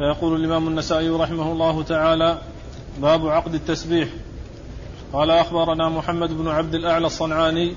[0.00, 2.38] فيقول الإمام النسائي رحمه الله تعالى
[3.00, 4.08] باب عقد التسبيح.
[5.12, 7.74] قال أخبرنا محمد بن عبد الأعلى الصنعاني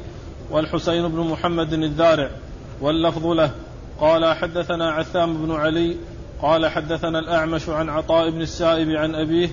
[0.51, 2.29] والحسين بن محمد الذارع
[2.81, 3.51] واللفظ له.
[3.99, 5.96] قال حدثنا عثام بن علي
[6.41, 9.49] قال حدثنا الأعمش عن عطاء بن السائب عن أبيه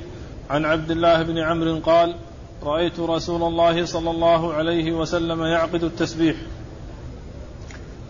[0.50, 2.14] عن عبد الله بن عمرو قال
[2.62, 6.36] رأيت رسول الله صلى الله عليه وسلم يعقد التسبيح.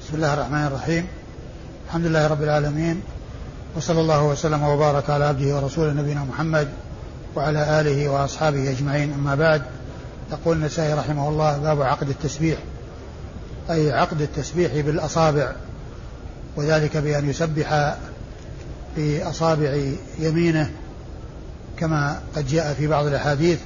[0.00, 1.06] بسم الله الرحمن الرحيم.
[1.86, 3.02] الحمد لله رب العالمين.
[3.76, 6.68] وصلى الله وسلم وبارك على عبده ورسوله نبينا محمد
[7.36, 9.12] وعلى آله وأصحابه أجمعين.
[9.12, 9.62] أما بعد
[10.32, 12.58] يقول النسائي رحمه الله باب عقد التسبيح
[13.70, 15.52] أي عقد التسبيح بالأصابع
[16.56, 17.96] وذلك بأن يسبح
[18.96, 19.82] بأصابع
[20.18, 20.70] يمينه
[21.76, 23.58] كما قد جاء في بعض الأحاديث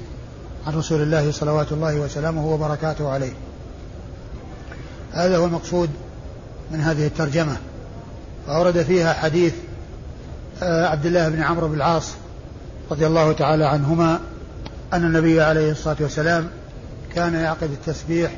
[0.66, 3.32] عن رسول الله صلوات الله وسلامه وبركاته عليه.
[5.12, 5.90] هذا هو المقصود
[6.70, 7.56] من هذه الترجمة.
[8.48, 9.54] وأورد فيها حديث
[10.62, 12.12] عبد الله بن عمرو بن العاص
[12.90, 14.20] رضي الله تعالى عنهما
[14.92, 16.48] أن النبي عليه الصلاة والسلام
[17.14, 18.36] كان يعقد التسبيح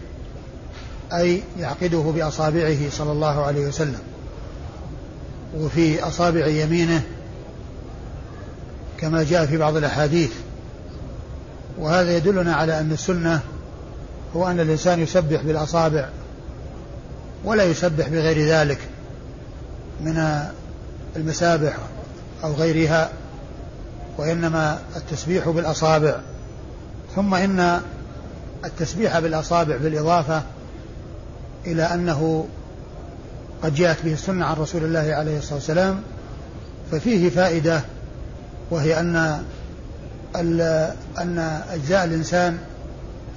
[1.12, 3.98] أي يعقده بأصابعه صلى الله عليه وسلم.
[5.56, 7.02] وفي أصابع يمينه
[8.98, 10.32] كما جاء في بعض الأحاديث.
[11.78, 13.40] وهذا يدلنا على أن السنة
[14.36, 16.08] هو أن الإنسان يسبح بالأصابع
[17.44, 18.78] ولا يسبح بغير ذلك
[20.00, 20.42] من
[21.16, 21.76] المسابح
[22.44, 23.10] أو غيرها
[24.18, 26.16] وإنما التسبيح بالأصابع.
[27.16, 27.80] ثم إن
[28.64, 30.42] التسبيح بالأصابع بالإضافة
[31.66, 32.46] إلى أنه
[33.62, 36.02] قد جاءت به السنة عن رسول الله عليه الصلاة والسلام
[36.92, 37.80] ففيه فائدة
[38.70, 39.42] وهي أن
[41.18, 42.58] أن أجزاء الإنسان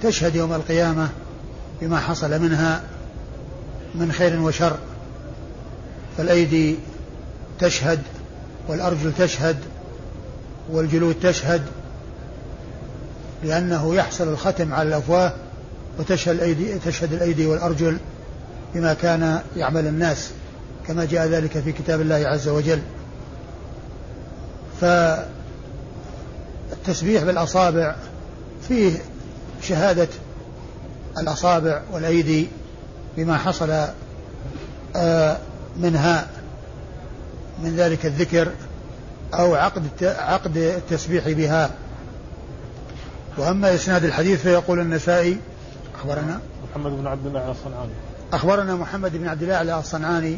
[0.03, 1.09] تشهد يوم القيامة
[1.81, 2.81] بما حصل منها
[3.95, 4.77] من خير وشر.
[6.17, 6.75] فالأيدي
[7.59, 7.99] تشهد
[8.69, 9.57] والأرجل تشهد
[10.71, 11.61] والجلود تشهد
[13.43, 15.33] لأنه يحصل الختم على الأفواه
[15.99, 17.97] وتشهد الأيدي تشهد الأيدي والأرجل
[18.75, 20.29] بما كان يعمل الناس
[20.87, 22.81] كما جاء ذلك في كتاب الله عز وجل.
[26.81, 27.95] فالتسبيح بالأصابع
[28.67, 28.91] فيه
[29.61, 30.07] شهادة
[31.17, 32.47] الأصابع والأيدي
[33.17, 33.85] بما حصل
[34.95, 35.37] آه،
[35.77, 36.27] منها
[37.63, 38.51] من ذلك الذكر.
[39.33, 41.71] أو عقد عقد التسبيح بها.
[43.37, 45.37] وأما إسناد الحديث فيقول النسائي
[45.99, 47.91] أخبرنا؟ محمد بن عبد الله الصنعاني.
[48.33, 50.37] أخبرنا محمد بن عبد الله الصنعاني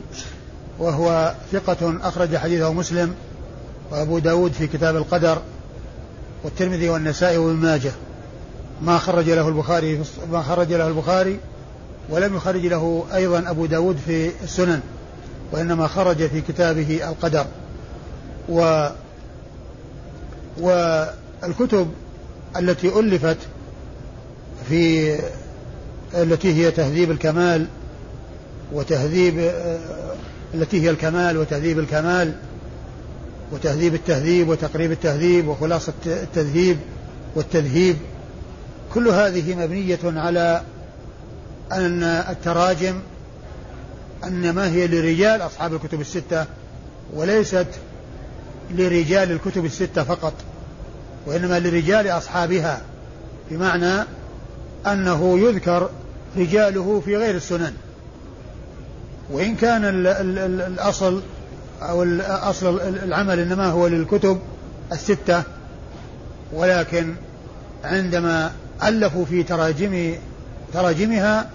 [0.79, 3.15] وهو ثقة أخرج حديثه مسلم
[3.91, 5.41] وأبو داود في كتاب القدر
[6.43, 7.91] والترمذي والنسائي وابن ماجه.
[8.81, 11.39] ما خرج له البخاري ما خرج له البخاري
[12.09, 14.81] ولم يخرج له أيضا أبو داود في السنن
[15.51, 17.45] وإنما خرج في كتابه القدر.
[18.49, 18.87] و
[20.57, 21.91] والكتب
[22.57, 23.37] التي ألفت
[24.69, 25.15] في
[26.15, 27.67] التي هي تهذيب الكمال
[28.73, 29.51] وتهذيب
[30.53, 32.33] التي هي الكمال وتهذيب الكمال
[33.51, 36.77] وتهذيب التهذيب وتقريب التهذيب وخلاصة التذهيب
[37.35, 37.95] والتذهيب.
[38.93, 40.61] كل هذه مبنية على
[41.71, 42.99] أن التراجم
[44.23, 46.45] أنما هي لرجال أصحاب الكتب الستة
[47.13, 47.67] وليست
[48.71, 50.33] لرجال الكتب الستة فقط
[51.25, 52.81] وإنما لرجال أصحابها
[53.51, 54.05] بمعنى
[54.87, 55.89] أنه يذكر
[56.37, 57.73] رجاله في غير السنن.
[59.31, 61.21] وإن كان ال ال ال الأصل
[61.81, 64.39] أو أصل العمل إنما هو للكتب
[64.91, 65.43] الستة
[66.53, 67.13] ولكن
[67.83, 68.51] عندما
[68.83, 70.15] ألفوا في تراجم
[70.73, 71.49] تراجمها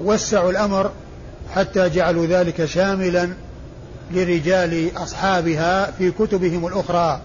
[0.00, 0.90] وسعوا الأمر
[1.54, 3.28] حتى جعلوا ذلك شاملا
[4.10, 7.20] لرجال أصحابها في كتبهم الأخرى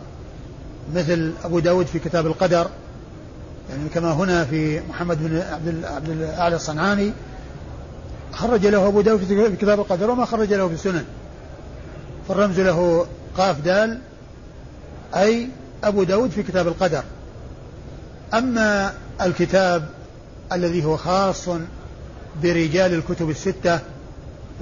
[0.95, 2.67] مثل أبو داود في كتاب القدر
[3.69, 5.41] يعني كما هنا في محمد بن
[5.85, 7.13] عبد الأعلى الصنعاني
[8.33, 11.05] خرج له أبو داود في كتاب القدر وما خرج له في السنن.
[12.27, 13.05] فالرمز له
[13.37, 13.99] قاف دال
[15.15, 15.47] أي
[15.83, 17.03] أبو داود في كتاب القدر.
[18.33, 19.89] أما الكتاب
[20.51, 21.49] الذي هو خاص
[22.43, 23.79] برجال الكتب الستة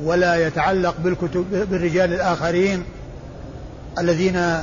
[0.03, 2.83] ولا يتعلق بالكتب بالرجال الآخرين
[3.99, 4.57] الذين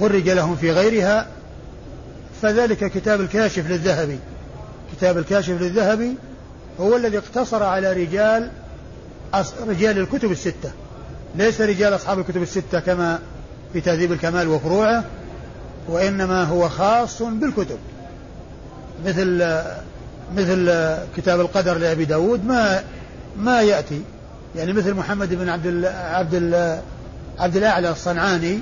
[0.00, 1.26] خرج لهم في غيرها
[2.42, 4.18] فذلك كتاب الكاشف للذهبي.
[4.96, 6.14] كتاب الكاشف للذهبي
[6.80, 8.50] هو الذي اقتصر على رجال
[9.66, 10.70] رجال الكتب الستة.
[11.36, 13.18] ليس رجال أصحاب الكتب الستة كما
[13.72, 15.04] في تهذيب الكمال وفروعه
[15.88, 17.78] وإنما هو خاص بالكتب.
[19.06, 19.60] مثل
[20.36, 20.72] مثل
[21.16, 22.82] كتاب القدر لأبي داود ما
[23.36, 24.02] ما يأتي.
[24.56, 26.80] يعني مثل محمد بن عبد ال عبد ال
[27.38, 28.58] عبد الأعلى الصنعاني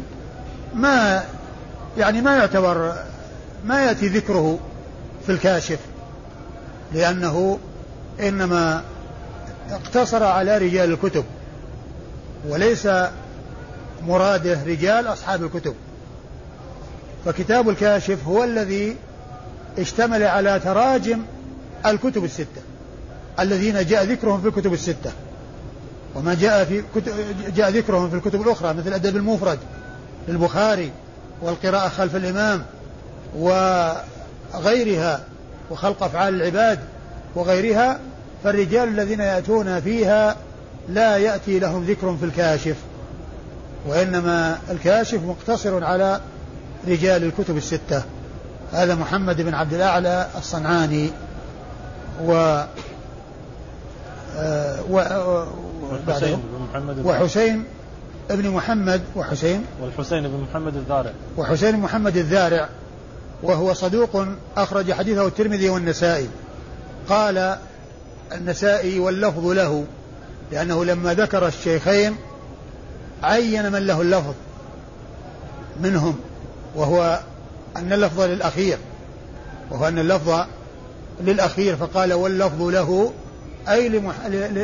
[0.75, 1.25] ما
[1.99, 2.95] يعني ما يعتبر
[3.65, 4.59] ما يأتي ذكره
[5.27, 5.79] في الكاشف
[6.95, 7.59] لأنه
[8.21, 8.83] إنما
[9.71, 11.25] اقتصر على رجال الكتب
[12.49, 12.89] وليس
[14.07, 15.75] مراده رجال أصحاب الكتب.
[17.25, 18.97] فكتاب الكاشف هو الذي
[19.79, 21.23] اشتمل على تراجم
[21.87, 22.63] الكتب الستة
[23.41, 25.13] الذين جاء ذكرهم في الكتب الستة.
[26.15, 27.13] وما جاء في كتب
[27.57, 29.59] جاء ذكرهم في الكتب الأخرى مثل الأدب المفرد
[30.29, 30.93] للبخاري
[31.43, 32.63] والقراءة خلف الإمام
[33.37, 35.21] وغيرها
[35.71, 36.79] وخلق أفعال العباد
[37.35, 37.99] وغيرها
[38.45, 40.37] فالرجال الذين يأتون فيها
[40.89, 42.77] لا يأتي لهم ذكر في الكاشف
[43.87, 46.21] وإنما الكاشف مقتصر على
[46.89, 48.03] رجال الكتب الستة.
[48.73, 51.11] هذا محمد بن عبد الأعلى الصنعاني
[52.25, 52.63] و
[54.37, 54.99] آه، و
[55.93, 57.65] وحسين بن محمد وحسين
[58.31, 59.65] ابن محمد وحسين.
[59.83, 61.13] والحسين بن محمد الذارع.
[61.37, 62.69] وحسين بن محمد الذارع.
[63.43, 64.27] وهو صدوق
[64.57, 66.29] أخرج حديثه الترمذي والنسائي.
[67.09, 67.59] قال
[68.33, 69.85] النسائي واللفظ له
[70.53, 72.17] لأنه لما ذكر الشيخين
[73.23, 74.35] عين من له اللفظ
[75.83, 76.17] منهم
[76.75, 77.21] وهو
[77.77, 78.79] أن اللفظ للأخير
[79.71, 80.45] وهو أن اللفظ
[81.21, 83.13] للأخير فقال واللفظ له
[83.69, 83.89] أي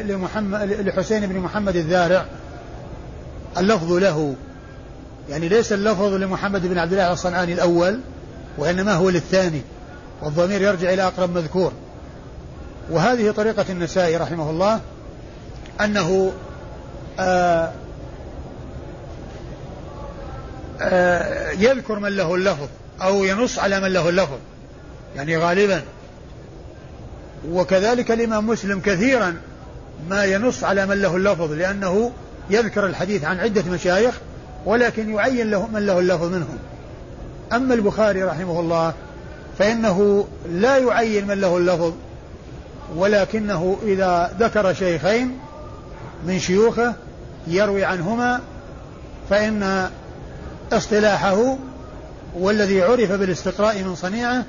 [0.05, 2.27] لمحمد لحسين بن محمد الذارع
[3.57, 4.35] اللفظ له.
[5.31, 8.01] يعني ليس اللفظ لمحمد بن عبد الله الصنعاني الأول
[8.59, 9.63] وإنما هو للثاني
[10.23, 11.73] والضمير يرجع إلى أقرب مذكور.
[12.91, 14.81] وهذه طريقة النسائي رحمه الله
[15.81, 16.33] أنه
[17.19, 17.73] آآ
[20.81, 22.69] آآ يذكر من له اللفظ
[23.03, 24.39] أو ينص على من له اللفظ
[25.17, 25.83] يعني غالبا.
[27.51, 29.37] وكذلك الإمام مسلم كثيرا
[30.11, 32.13] ما ينص على من له اللفظ لأنه
[32.51, 34.21] يذكر الحديث عن عدة مشايخ
[34.67, 36.59] ولكن يعين له من له اللفظ منهم.
[37.53, 38.95] أما البخاري رحمه الله
[39.59, 41.93] فإنه لا يعين من له اللفظ
[42.97, 45.39] ولكنه إذا ذكر شيخين
[46.27, 46.95] من شيوخه
[47.47, 48.41] يروي عنهما
[49.31, 49.91] فإن
[50.73, 51.57] اصطلاحه
[52.35, 54.45] والذي عرف بالاستقراء من صنيعه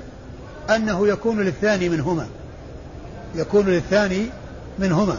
[0.70, 2.26] أنه يكون للثاني منهما.
[3.36, 4.26] يكون للثاني
[4.78, 5.18] منهما.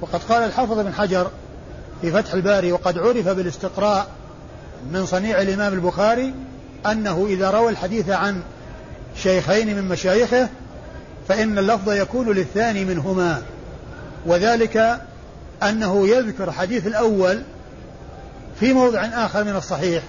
[0.00, 1.30] وقد قال الحافظ بن حجر
[2.02, 4.06] في فتح الباري وقد عرف بالاستقراء
[4.92, 6.34] من صنيع الإمام البخاري
[6.86, 8.42] أنه إذا روى الحديث عن
[9.16, 10.48] شيخين من مشايخه
[11.28, 13.42] فإن اللفظ يكون للثاني منهما.
[14.26, 15.00] وذلك
[15.62, 17.42] أنه يذكر حديث الأول
[18.60, 20.02] في موضع آخر من الصحيح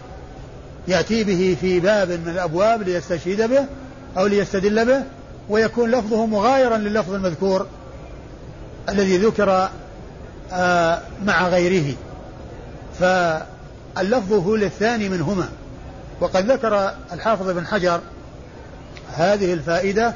[0.88, 3.66] يأتي به في باب من الأبواب ليستشهد به
[4.18, 5.04] أو ليستدل به
[5.52, 7.68] ويكون لفظه مغايرا لللفظ المذكور
[8.90, 9.70] الذي ذكر
[10.54, 11.96] آه، مع غيره.
[13.00, 15.50] فاللفظ هو للثاني منهما.
[16.22, 18.02] وقد ذكر الحافظ بن حجر
[19.14, 20.14] هذه الفائدة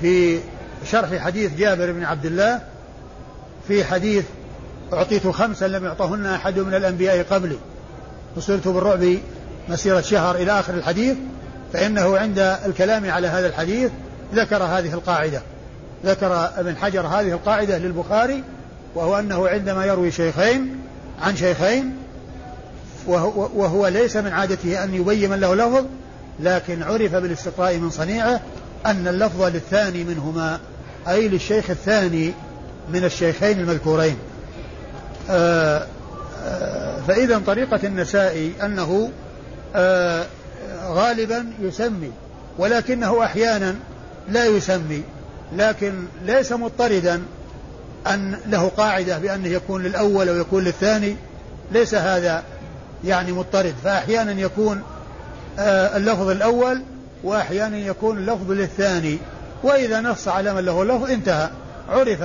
[0.00, 0.40] في
[0.90, 2.60] شرح حديث جابر بن عبد الله
[3.68, 4.24] في حديث
[4.92, 7.58] أعطيت خمسا لم يعطهن أحد من الأنبياء قبلي.
[8.36, 9.16] وصرت بالرعب
[9.68, 11.16] مسيرة شهر إلى آخر الحديث
[11.72, 13.90] فإنه عند الكلام على هذا الحديث
[14.34, 15.42] ذكر هذه القاعدة.
[16.04, 18.44] ذكر ابن حجر هذه القاعدة للبخاري
[18.94, 20.76] وهو أنه عندما يروي شيخين
[21.22, 21.96] عن شيخين
[23.06, 25.84] وهو, وهو ليس من عادته أن يبين له لفظ
[26.40, 28.40] لكن عرف بالاستقراء من صنيعه
[28.86, 30.60] أن اللفظ للثاني منهما
[31.08, 32.32] أي للشيخ الثاني
[32.92, 34.16] من الشيخين المذكورين.
[35.30, 35.86] آه،
[36.44, 39.10] آه، فإذا طريقة النسائي أنه
[39.76, 40.26] آه،
[40.86, 42.12] غالبا يسمي
[42.58, 43.74] ولكنه أحيانا
[44.28, 45.02] لا يسمي
[45.56, 47.22] لكن ليس مضطردا
[48.06, 51.16] أن له قاعدة بأنه يكون للأول أو يكون للثاني.
[51.72, 52.42] ليس هذا
[53.04, 53.74] يعني مضطرد.
[53.84, 54.82] فأحيانا يكون
[55.58, 56.82] آه اللفظ الأول
[57.24, 59.18] وأحيانا يكون اللفظ للثاني.
[59.62, 61.50] وإذا نص على من له اللفظ انتهى.
[61.88, 62.24] عرف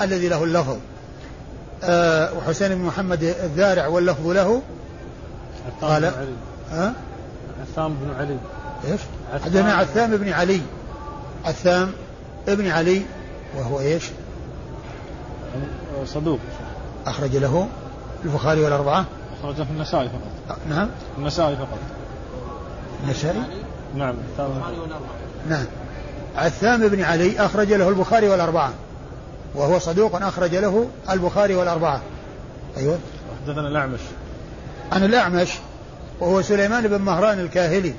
[0.00, 0.76] الذي له اللفظ.
[1.84, 4.62] آه وحسين بن محمد الذارع واللفظ له.
[5.80, 6.04] قال
[6.72, 6.92] ها؟
[7.62, 8.36] عثام بن علي.
[8.92, 9.00] إيش؟
[9.66, 10.60] عثام بن علي.
[11.44, 11.92] عثام
[12.48, 13.02] ابن علي
[13.56, 14.04] وهو إيش؟
[16.06, 16.38] صدوق.
[17.06, 17.68] أخرج له
[18.24, 19.04] البخاري والأربعة.
[19.40, 20.58] أخرجه في النسائي فقط.
[20.68, 20.88] نعم.
[21.18, 21.78] النسائي فقط.
[23.04, 23.38] النسائي؟
[23.94, 24.14] نعم.
[25.48, 25.64] نعم.
[26.36, 28.72] عثام بن علي أخرج له البخاري والأربعة.
[29.54, 32.00] وهو صدوق أخرج له البخاري والأربعة.
[32.76, 32.98] أيوه.
[33.46, 34.00] حدثنا الأعمش.
[34.92, 35.48] عن الأعمش
[36.20, 37.94] وهو سليمان بن مهران الكاهلي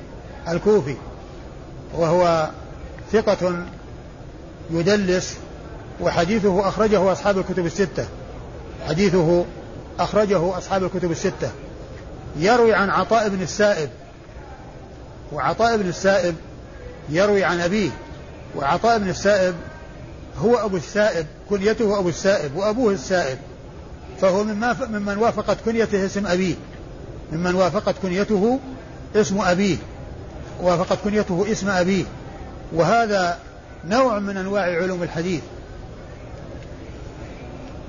[0.48, 0.96] الكوفي
[1.94, 2.50] وهو
[3.12, 3.66] ثقة
[4.72, 5.38] يدلس
[6.02, 8.06] وحديثه أخرجه أصحاب الكتب الستة.
[8.88, 9.46] حديثه
[10.00, 11.52] أخرجه أصحاب الكتب الستة.
[12.38, 13.90] يروي عن عطاء بن السائب
[15.32, 16.36] وعطاء بن السائب
[17.10, 17.90] يروي عن أبيه
[18.56, 19.56] وعطاء بن السائب
[20.38, 23.38] هو أبو السائب كنيته أبو السائب وأبوه السائب.
[24.22, 26.56] فهو مما ممن وافقت كنيته اسم أبيه.
[27.32, 28.60] ممن وافقت كنيته
[29.16, 29.78] اسم أبيه.
[30.62, 32.04] وافقت كنيته اسم أبيه.
[32.74, 33.38] وهذا
[33.88, 35.42] نوع من أنواع علوم الحديث.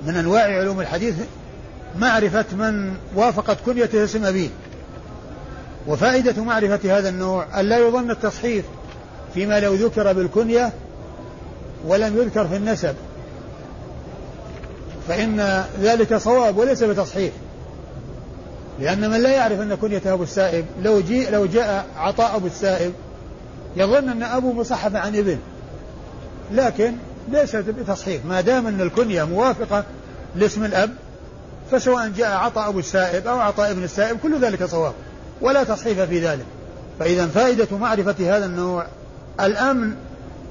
[0.07, 1.15] من أنواع علوم الحديث
[1.99, 4.49] معرفة من وافقت كنيته اسم أبيه.
[5.87, 8.65] وفائدة معرفة هذا النوع أن لا يظن التصحيف
[9.35, 10.73] فيما لو ذكر بالكنية
[11.87, 12.95] ولم يذكر في النسب.
[15.09, 17.33] فإن ذلك صواب وليس بتصحيف.
[18.81, 22.93] لأن من لا يعرف أن كنيته أبو السائب لو جاء لو جاء عطاء أبو السائب
[23.77, 25.39] يظن أن أبو مصحف عن ابن.
[26.53, 26.95] لكن
[27.29, 29.85] ليست بتصحيح ما دام أن الكنية موافقة
[30.37, 30.95] لاسم الأب
[31.71, 34.95] فسواء جاء عطاء أبو السائب أو عطاء ابن السائب كل ذلك صواب.
[35.41, 36.45] ولا تصحيف في ذلك.
[36.99, 38.87] فإذا فائدة معرفة هذا النوع.
[39.41, 39.95] الأمن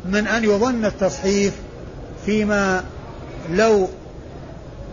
[0.05, 1.53] من أن يظن التصحيف
[2.25, 2.83] فيما
[3.49, 3.87] لو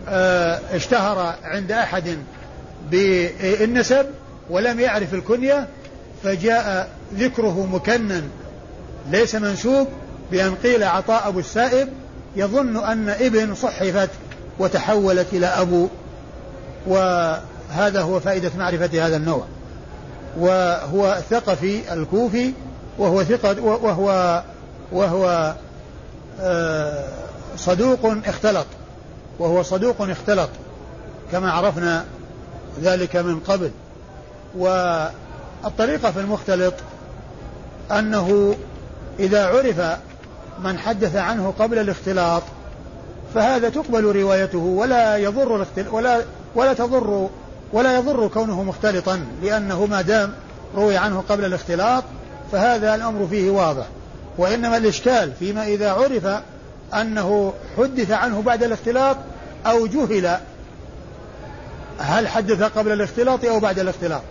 [0.07, 2.17] آه، اشتهر عند أحد
[2.91, 4.05] بالنسب
[4.49, 5.67] ولم يعرف الكنية
[6.23, 8.29] فجاء ذكره مكنن
[9.11, 9.87] ليس منسوب
[10.31, 11.89] بأن قيل عطاء أبو السائب
[12.35, 14.09] يظن أن ابن صحفت
[14.59, 15.87] وتحولت إلى أبو.
[16.87, 19.45] وهذا هو فائدة معرفة هذا النوع.
[20.37, 22.53] وهو الثقفي الكوفي
[22.97, 24.43] وهو ثقة وهو
[24.91, 25.55] وهو
[26.41, 27.07] آه،
[27.57, 28.65] صدوق اختلط.
[29.39, 30.49] وهو صدوق اختلط
[31.31, 32.05] كما عرفنا
[32.81, 33.71] ذلك من قبل.
[34.57, 36.73] والطريقة في المختلط
[37.91, 38.55] أنه
[39.19, 39.97] إذا عرف
[40.63, 42.43] من حدث عنه قبل الاختلاط
[43.35, 46.21] فهذا تقبل روايته ولا يضر ولا
[46.55, 47.29] ولا تضر
[47.73, 50.33] ولا يضر كونه مختلطا لأنه ما دام
[50.75, 52.03] روي عنه قبل الاختلاط
[52.51, 53.85] فهذا الأمر فيه واضح.
[54.37, 56.41] وإنما الإشكال فيما إذا عرف
[56.93, 59.17] أنه حدث عنه بعد الاختلاط
[59.65, 60.37] أو جهل
[61.99, 64.21] هل حدث قبل الاختلاط أو بعد الاختلاط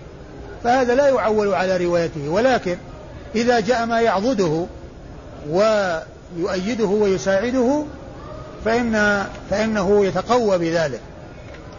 [0.65, 2.29] فهذا لا يعول على روايته.
[2.29, 2.77] ولكن
[3.35, 4.67] إذا جاء ما يعضده
[5.51, 7.85] ويؤيده ويساعده
[8.65, 11.01] فإن فإنه يتقوى بذلك.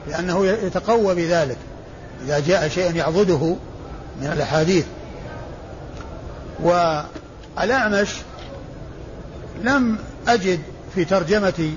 [0.08, 1.58] لأنه يتقوى بذلك.
[2.26, 3.56] إذا جاء شيء يعضده
[4.22, 4.86] من الأحاديث.
[6.64, 8.10] والأعمش
[9.64, 10.60] لم أجد
[10.96, 11.72] في ترجمة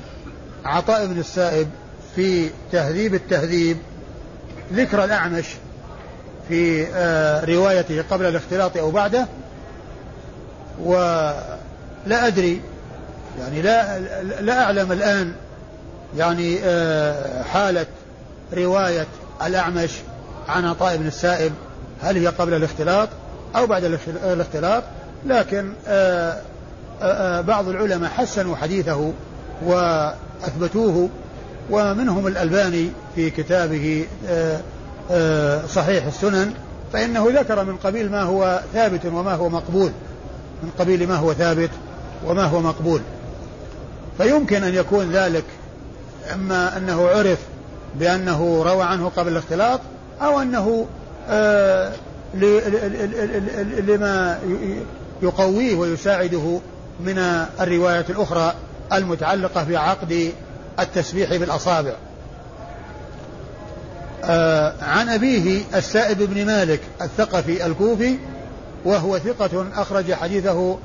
[0.64, 1.68] عطاء بن السائب
[2.16, 3.76] في تهذيب التهذيب
[4.72, 5.44] ذكر الأعمش
[6.48, 9.26] في آه، روايته قبل الاختلاط أو بعده
[10.84, 12.60] ولا أدري.
[13.40, 13.98] يعني لا
[14.40, 15.32] لا أعلم الآن.
[16.16, 17.86] يعني آه، حالة
[18.54, 19.06] رواية
[19.46, 19.90] الأعمش
[20.48, 21.52] عن عطاء بن السائب
[22.02, 23.08] هل هي قبل الاختلاط
[23.56, 23.84] أو بعد
[24.24, 24.82] الاختلاط؟
[25.26, 25.72] لكن
[27.02, 29.12] آه، بعض العلماء حسنوا حديثه
[29.64, 31.08] وأثبتوه
[31.70, 34.60] ومنهم الألباني في كتابه آه،
[35.10, 36.52] آه، صحيح السنن
[36.92, 39.92] فإنه ذكر من قبيل ما هو ثابت وما هو مقبول.
[40.62, 41.70] من قبيل ما هو ثابت
[42.26, 43.00] وما هو مقبول.
[44.18, 45.44] فيمكن أن يكون ذلك
[46.34, 47.38] إما أنه عرف
[47.94, 49.80] بأنه روى عنه قبل الاختلاط
[50.22, 50.86] أو أنه
[51.28, 51.92] آه،
[53.78, 54.38] لما
[55.22, 56.60] يقويه ويساعده
[57.00, 57.18] من
[57.60, 58.54] الرواية الأخرى
[58.92, 60.32] المتعلقة بعقد
[60.80, 61.92] التسبيح بالأصابع.
[64.24, 68.16] آه عن أبيه السائب بن مالك الثقفي الكوفي
[68.84, 70.78] وهو ثقة أخرج حديثه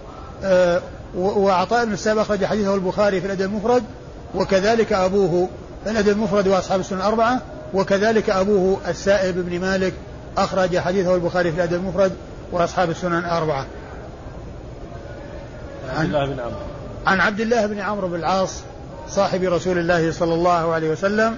[0.44, 0.82] آه
[1.18, 3.84] وعطاء بن السائب أخرج حديثه البخاري في الأدب المفرد
[4.36, 5.50] وكذلك أبوه
[5.84, 7.42] في الأدب المفرد وأصحاب السنة الأربعة
[7.74, 9.94] وكذلك أبوه السائب بن مالك
[10.38, 12.12] أخرج حديثه البخاري في الأدب المفرد
[12.52, 13.66] وأصحاب السنن الأربعة.
[15.98, 16.56] عن عبد الله بن عمرو.
[17.08, 18.62] عن عبد الله بن عمرو بن العاص
[19.10, 21.36] صاحب رسول الله صلى الله عليه وسلم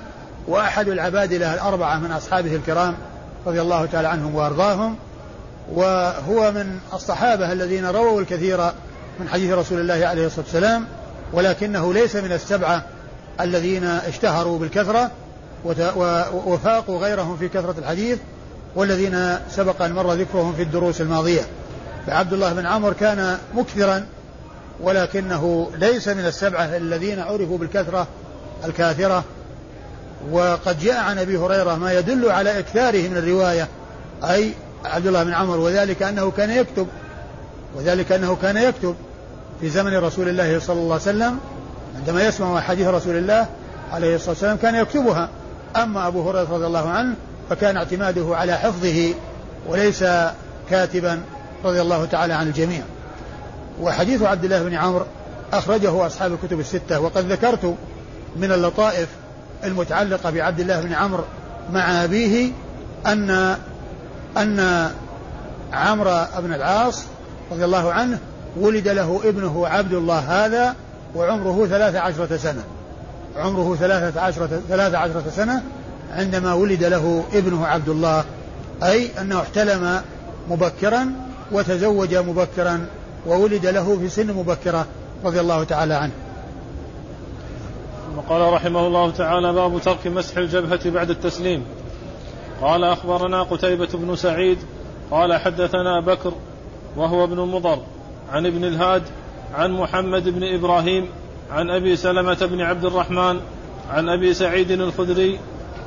[0.47, 2.95] وأحد العبادلة الأربعة من أصحابه الكرام
[3.45, 4.95] رضي الله تعالى عنهم وأرضاهم
[5.73, 8.71] وهو من الصحابة الذين رووا الكثير
[9.19, 10.85] من حديث رسول الله عليه الصلاة والسلام
[11.33, 12.85] ولكنه ليس من السبعة
[13.41, 15.11] الذين اشتهروا بالكثرة
[16.45, 18.19] وفاقوا غيرهم في كثرة الحديث
[18.75, 21.41] والذين سبق أن مر ذكرهم في الدروس الماضية.
[22.07, 24.05] فعبد الله بن عمر كان مكثرا
[24.81, 28.07] ولكنه ليس من السبعة الذين عرفوا بالكثرة
[28.65, 29.23] الكاثرة.
[30.31, 33.67] وقد جاء عن أبي هريرة ما يدل على إكثاره من الرواية
[34.23, 34.53] أي
[34.85, 36.87] عبد الله بن عمر وذلك أنه كان يكتب
[37.75, 38.95] وذلك أنه كان يكتب
[39.61, 41.39] في زمن رسول الله صلى الله عليه وسلم
[41.95, 43.47] عندما يسمع حديث رسول الله
[43.91, 45.29] عليه الصلاة والسلام كان يكتبها.
[45.75, 47.15] أما أبو هريرة رضي الله عنه
[47.49, 49.13] فكان اعتماده على حفظه
[49.67, 50.05] وليس
[50.69, 51.21] كاتبا
[51.65, 52.81] رضي الله تعالى عن الجميع.
[53.81, 55.05] وحديث عبد الله بن عمرو
[55.53, 57.75] أخرجه أصحاب الكتب الستة وقد ذكرت
[58.35, 59.07] من اللطائف
[59.63, 61.23] المتعلقة بعبد الله بن عمرو
[61.73, 62.51] مع أبيه
[63.07, 63.57] أن
[64.37, 64.89] أن
[65.73, 67.03] عمرو بن العاص
[67.51, 68.19] رضي الله عنه
[68.57, 70.75] ولد له ابنه عبد الله هذا
[71.15, 72.63] وعمره ثلاث عشرة سنة.
[73.35, 75.63] عمره ثلاثة عشرة, ثلاثة عشرة سنة
[76.13, 78.23] عندما ولد له ابنه عبد الله.
[78.83, 80.01] أي أنه احتلم
[80.49, 81.11] مبكرا
[81.51, 82.85] وتزوج مبكرا
[83.27, 84.85] وولد له في سن مبكرة
[85.25, 86.11] رضي الله تعالى عنه.
[88.29, 91.63] قال رحمه الله تعالى باب ترك مسح الجبهة بعد التسليم.
[92.61, 94.57] قال أخبرنا قتيبة بن سعيد
[95.11, 96.33] قال حدثنا بكر
[96.97, 97.79] وهو ابن مضر
[98.31, 99.03] عن ابن الهاد
[99.53, 101.07] عن محمد بن إبراهيم
[101.51, 103.39] عن أبي سلمة بن عبد الرحمن
[103.89, 105.39] عن أبي سعيد الخدري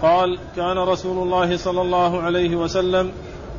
[0.03, 3.13] قال كان رسول الله صلى الله عليه وسلم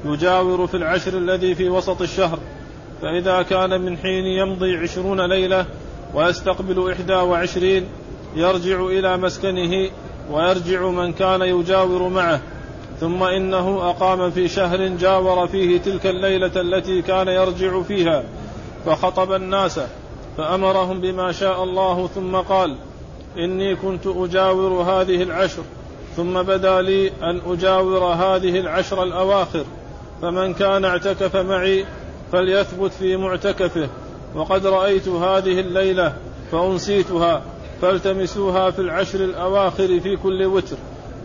[0.05, 2.39] يجاور في العشر الذي في وسط الشهر
[3.01, 5.65] فإذا كان من حين يمضي عشرون ليلة
[6.13, 7.85] ويستقبل إحدى وعشرين
[8.35, 9.89] يرجع إلى مسكنه
[10.31, 12.41] ويرجع من كان يجاور معه.
[13.03, 18.23] ثم إنه أقام في شهر جاور فيه تلك الليلة التي كان يرجع فيها
[18.85, 19.79] فخطب الناس
[20.37, 22.75] فأمرهم بما شاء الله ثم قال
[23.37, 25.63] إني كنت أجاور هذه العشر
[26.15, 29.65] ثم بدا لي أن أجاور هذه العشر الأواخر
[30.21, 31.85] فمن كان اعتكف معي
[32.31, 33.89] فليثبت في معتكفه
[34.35, 36.15] وقد رأيت هذه الليلة
[36.51, 37.41] فأنسيتها
[37.81, 40.77] فالتمسوها في العشر الأواخر في كل وتر.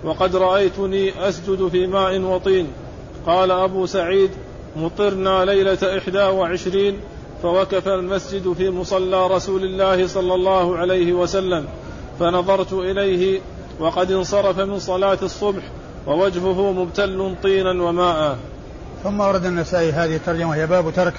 [0.04, 2.66] وقد رأيتني أسجد في ماء وطين.
[3.26, 4.30] قال أبو سعيد
[4.76, 7.00] مطرنا ليلة إحدى وعشرين
[7.42, 11.66] فوقف المسجد في مصلى رسول الله صلى الله عليه وسلم
[12.20, 13.40] فنظرت إليه
[13.80, 15.62] وقد انصرف من صلاة الصبح
[16.06, 18.38] ووجهه مبتل طينا وماء.
[19.04, 21.14] ثم ورد النسائي هذه الترجمة وهي باب ترك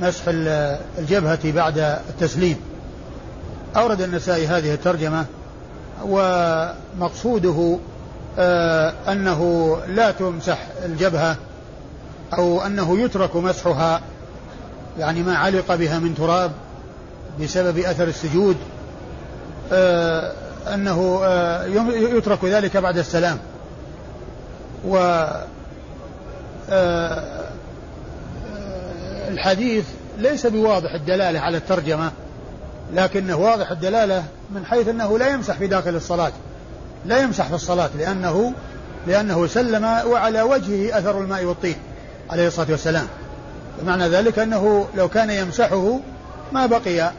[0.00, 0.22] مسح
[0.98, 1.78] الجبهة بعد
[2.08, 2.56] التسليم.
[3.76, 5.26] أورد النسائي هذه الترجمة
[6.02, 7.78] ومقصوده
[8.38, 11.36] آه أنه لا تمسح الجبهة
[12.38, 14.00] أو أنه يترك مسحها
[14.98, 16.52] يعني ما علق بها من تراب
[17.40, 18.56] بسبب أثر السجود
[19.72, 20.32] آه
[20.74, 23.38] أنه آه يترك ذلك بعد السلام.
[24.88, 25.24] و
[29.28, 29.84] الحديث
[30.18, 32.12] ليس بواضح الدلالة على الترجمة
[32.94, 34.24] لكنه واضح الدلالة
[34.54, 36.32] من حيث أنه لا يمسح في داخل الصلاة.
[37.06, 38.52] لا يمسح في الصلاة لأنه
[39.06, 41.76] لأنه سلم وعلى وجهه أثر الماء والطين
[42.30, 43.06] عليه الصلاة والسلام.
[43.82, 46.00] بمعنى ذلك أنه لو كان يمسحه
[46.52, 47.10] ما بقي.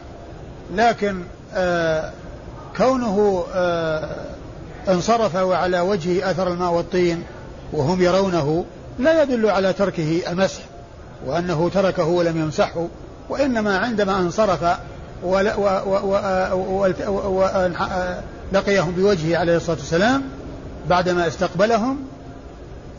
[0.76, 2.12] لكن آه
[2.78, 4.10] كونه آه
[4.89, 7.24] انصرف وعلى وجهه أثر الماء والطين
[7.74, 8.65] وهم يرونه
[9.00, 10.62] لا يدل على تركه المسح
[11.26, 12.88] وأنه تركه ولم يمسحه
[13.30, 14.78] وإنما عندما انصرف
[15.23, 16.12] ولقيهم
[18.91, 20.23] بوجهه عليه الصلاة والسلام
[20.89, 21.97] بعدما استقبلهم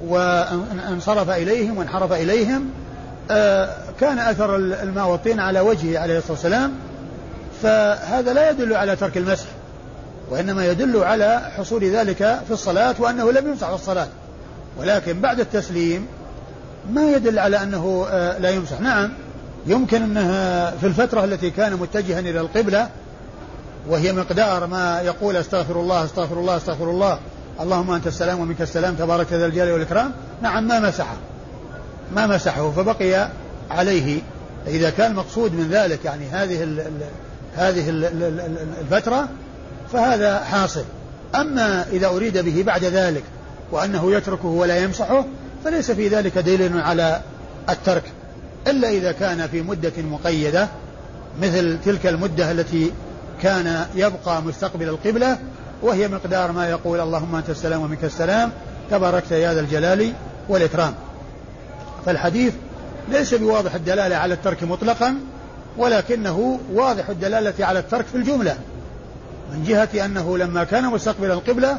[0.04, 2.70] وانصرف إليهم وانحرف إليهم
[3.30, 3.68] آه،
[4.00, 6.72] كان أثر الماء والطين على وجهه عليه الصلاة والسلام.
[7.62, 9.46] فهذا لا يدل على ترك المسح
[10.30, 14.06] وإنما يدل على حصول ذلك في الصلاة وأنه لم يمسح في الصلاة.
[14.78, 16.06] ولكن بعد التسليم
[16.92, 18.80] ما يدل على أنه آه، لا يمسح.
[18.80, 19.12] نعم.
[19.66, 20.30] يمكن أنه
[20.70, 22.88] في الفترة التي كان متجها إلى القبلة
[23.88, 27.18] وهي مقدار ما يقول أستغفر الله أستغفر الله أستغفر الله.
[27.60, 30.12] اللهم أنت السلام ومنك السلام تبارك ذا الجلال والإكرام.
[30.42, 31.16] نعم ما مسحه
[32.14, 33.28] ما مسحه فبقي
[33.70, 34.20] عليه.
[34.66, 37.00] إذا كان مقصود من ذلك يعني هذه ال ال
[37.56, 38.04] هذه ال
[38.80, 39.28] الفترة
[39.92, 40.84] فهذا حاصل.
[41.34, 43.22] أما إذا أريد به بعد ذلك
[43.72, 45.24] وأنه يتركه ولا يمسحه
[45.64, 47.20] فليس في ذلك دليل على
[47.68, 48.04] الترك.
[48.66, 50.68] إلا إذا كان في مدة مقيدة
[51.42, 52.92] مثل تلك المدة التي
[53.42, 55.38] كان يبقى مستقبل القبلة
[55.82, 58.52] وهي مقدار ما يقول اللهم أنت السلام ومنك السلام
[58.90, 60.12] تباركت يا ذا الجلال
[60.48, 60.94] والإكرام.
[62.06, 62.54] فالحديث
[63.08, 65.16] ليس بواضح الدلالة على الترك مطلقا
[65.76, 68.56] ولكنه واضح الدلالة على الترك في الجملة
[69.52, 71.78] من جهة أنه لما كان مستقبل القبلة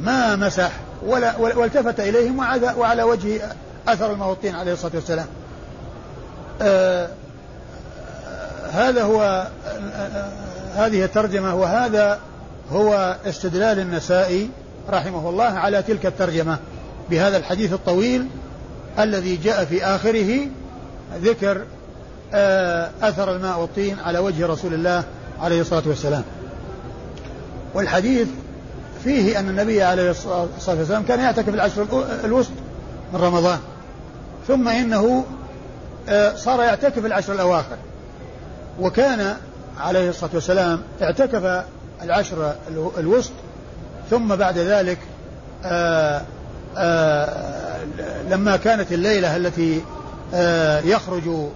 [0.00, 0.72] ما مسح
[1.06, 2.38] ولا والتفت إليهم
[2.78, 3.40] وعلى وجه
[3.88, 5.26] أثر الموطين عليه الصلاة والسلام.
[6.62, 7.08] آه
[8.72, 10.28] هذا هو آه
[10.74, 12.18] هذه الترجمة وهذا
[12.72, 14.50] هو استدلال النسائي
[14.90, 16.58] رحمه الله على تلك الترجمة
[17.10, 18.26] بهذا الحديث الطويل
[18.98, 20.48] الذي جاء في آخره
[21.22, 21.62] ذكر
[22.34, 25.04] آه أثر الماء والطين على وجه رسول الله
[25.40, 26.22] عليه الصلاة والسلام.
[27.74, 28.28] والحديث
[29.04, 31.86] فيه أن النبي عليه الصلاة والسلام كان يعتكف العشر
[32.24, 32.50] الوسط
[33.12, 33.58] من رمضان
[34.48, 35.35] ثم إنه آه،
[36.36, 37.76] صار يعتكف العشر الأواخر.
[38.80, 39.36] وكان
[39.80, 41.64] عليه الصلاة والسلام اعتكف
[42.02, 42.54] العشر
[42.98, 43.32] الوسط
[44.10, 44.98] ثم بعد ذلك
[45.64, 46.22] آه،
[46.76, 47.84] آه،
[48.30, 49.82] لما كانت الليلة التي
[50.88, 51.48] يخرج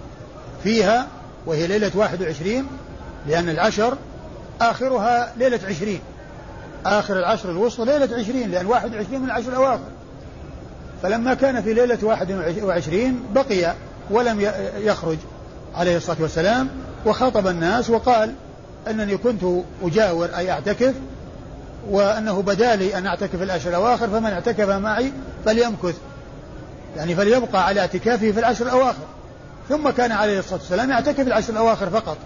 [0.63, 1.07] فيها
[1.45, 2.67] وهي ليلة 21
[3.27, 3.97] لأن العشر
[4.61, 5.99] آخرها ليلة عشرين.
[6.85, 9.89] آخر العشر الوسطى ليلة عشرين لأن واحد وعشرين من العشر الأواخر.
[11.03, 12.31] فلما كان في ليلة واحد
[12.63, 13.73] وعشرين بقي
[14.11, 15.17] ولم يخرج
[15.75, 16.69] عليه الصلاة والسلام
[17.05, 18.33] وخاطب الناس وقال
[18.87, 19.43] أنني كنت
[19.83, 20.93] أجاور أي أعتكف
[21.89, 25.11] وأنه بدالي أن أعتكف العشر الأواخر فمن اعتكف معي
[25.45, 25.95] فليمكث.
[26.97, 29.05] يعني فليبقى على اعتكافه في العشر الأواخر.
[29.69, 32.17] ثم كان عليه الصلاة والسلام يعتكف العشر الأواخر فقط.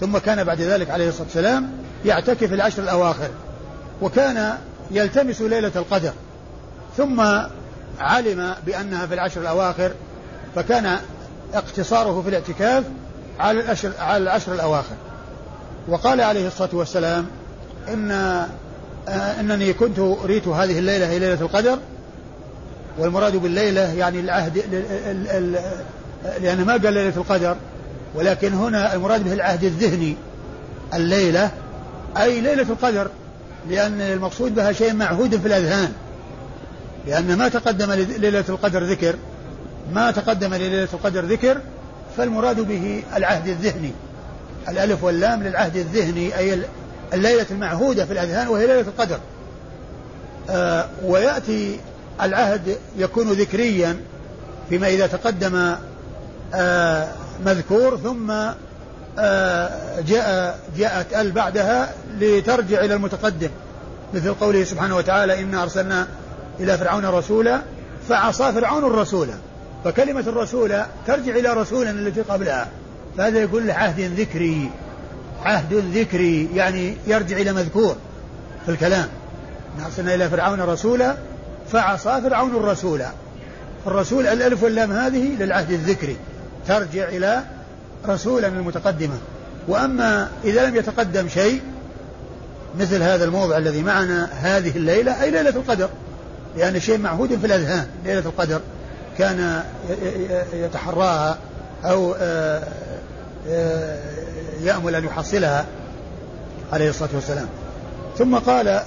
[0.00, 1.70] ثم كان بعد ذلك عليه الصلاة والسلام
[2.04, 3.28] يعتكف العشر الأواخر.
[4.02, 4.54] وكان
[4.90, 6.12] يلتمس ليلة القدر.
[6.96, 7.20] ثم
[8.00, 9.90] علم بأنها في العشر الأواخر
[10.54, 10.98] فكان
[11.54, 12.84] اقتصاره في الاعتكاف
[13.40, 14.94] على العشر, على العشر الأواخر.
[15.88, 17.26] وقال عليه الصلاة والسلام
[17.88, 18.10] إن
[19.08, 21.78] آه، إنني كنت أريت هذه الليلة هي ليلة القدر
[22.98, 24.58] والمراد بالليلة يعني العهد
[26.40, 27.56] لأن ما قال ليلة القدر
[28.14, 30.16] ولكن هنا المراد به العهد الذهني
[30.94, 31.50] الليلة
[32.16, 33.08] أي ليلة القدر
[33.70, 35.92] لأن المقصود بها شيء معهود في الأذهان
[37.06, 39.14] لأن ما تقدم ليلة القدر ذكر
[39.92, 41.58] ما تقدم لليلة القدر ذكر
[42.16, 43.92] فالمراد به العهد الذهني.
[44.68, 46.62] الألف واللام للعهد الذهني أي
[47.12, 49.18] الليلة المعهودة في الأذهان وهي ليلة القدر.
[50.50, 51.80] آه ويأتي
[52.22, 53.96] العهد يكون ذكريا
[54.68, 55.74] فيما إذا تقدم
[56.54, 57.08] آه
[57.44, 58.30] مذكور ثم
[59.18, 63.50] آه، جاء جاءت ال بعدها لترجع إلى المتقدم.
[64.14, 66.06] مثل قوله سبحانه وتعالى إنا أرسلنا
[66.60, 67.60] إلى فرعون رسولا
[68.08, 69.28] فعصى فرعون الرسول.
[69.84, 72.68] فكلمة الرسول ترجع إلى رسول التي قبلها.
[73.18, 74.70] فهذا يقول عهد ذكري.
[75.42, 77.96] عهد ذكري يعني يرجع إلى مذكور
[78.66, 79.08] في الكلام.
[79.84, 81.16] أرسلنا إلى فرعون رسولا
[81.72, 83.02] فعصى فرعون الرسول.
[83.86, 86.16] الرسول الألف واللام هذه للعهد الذكري.
[86.68, 87.42] ترجع إلى
[88.06, 89.18] رسولا المتقدمة.
[89.68, 91.62] وأما إذا لم يتقدم شيء
[92.80, 95.88] مثل هذا الموضع الذي معنا هذه الليلة أي ليلة القدر.
[96.56, 98.60] لأن شيء معهود في الأذهان ليلة القدر.
[99.18, 99.62] كان
[100.52, 101.38] يتحراها
[101.84, 102.62] أو آه،
[103.48, 103.98] آه،
[104.62, 105.66] يأمل أن يحصلها
[106.72, 107.46] عليه الصلاة والسلام.
[108.18, 108.80] ثم قال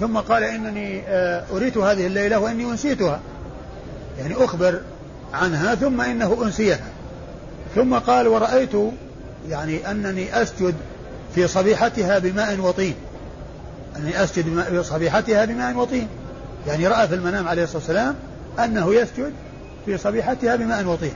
[0.00, 3.20] ثم قال إنني آه، أريت هذه الليلة وإني أنسيتها.
[4.18, 4.80] يعني أخبر
[5.34, 6.78] عنها ثم إنه أنسيها.
[7.74, 8.72] ثم قال ورأيت
[9.48, 10.74] يعني أنني أسجد
[11.34, 12.94] في صبيحتها بماء وطين.
[13.96, 16.08] أني أسجد في صبيحتها بماء وطين.
[16.66, 18.14] يعني رأى في المنام عليه الصلاة والسلام
[18.58, 19.32] أنه يسجد
[19.88, 21.12] في صبيحتها بماء وطين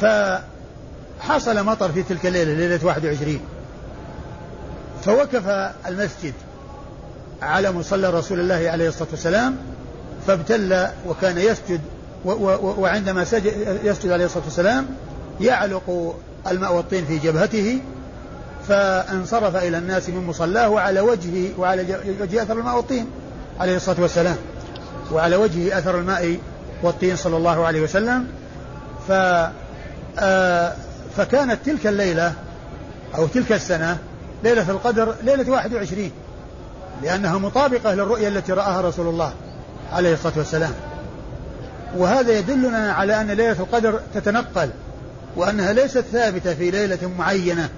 [0.00, 3.40] فحصل مطر في تلك الليلة ليلة 21
[5.04, 5.48] فوقف
[5.86, 6.34] المسجد
[7.42, 9.56] على مصلى رسول الله عليه الصلاة والسلام
[10.26, 11.80] فابتل وكان يسجد
[12.24, 14.86] وعندما سجد يسجد عليه الصلاة والسلام
[15.40, 16.16] يعلق
[16.50, 17.78] الماء والطين في جبهته
[18.68, 23.06] فانصرف إلى الناس من مصلاه وعلى وجهه وعلى وجه أثر الماء والطين
[23.60, 24.36] عليه الصلاة والسلام.
[25.12, 26.38] وعلى وجهه أثر الماء
[26.82, 28.26] والطين صلى الله عليه وسلم
[29.08, 29.12] ف
[30.18, 30.72] آه،
[31.16, 32.32] فكانت تلك الليلة
[33.14, 33.98] أو تلك السنة
[34.44, 36.10] ليلة القدر ليلة 21
[37.02, 39.32] لأنها مطابقة للرؤية التي رآها رسول الله
[39.92, 40.72] عليه الصلاة والسلام.
[41.96, 44.70] وهذا يدلنا على أن ليلة القدر تتنقل
[45.36, 47.68] وأنها ليست ثابتة في ليلة معينة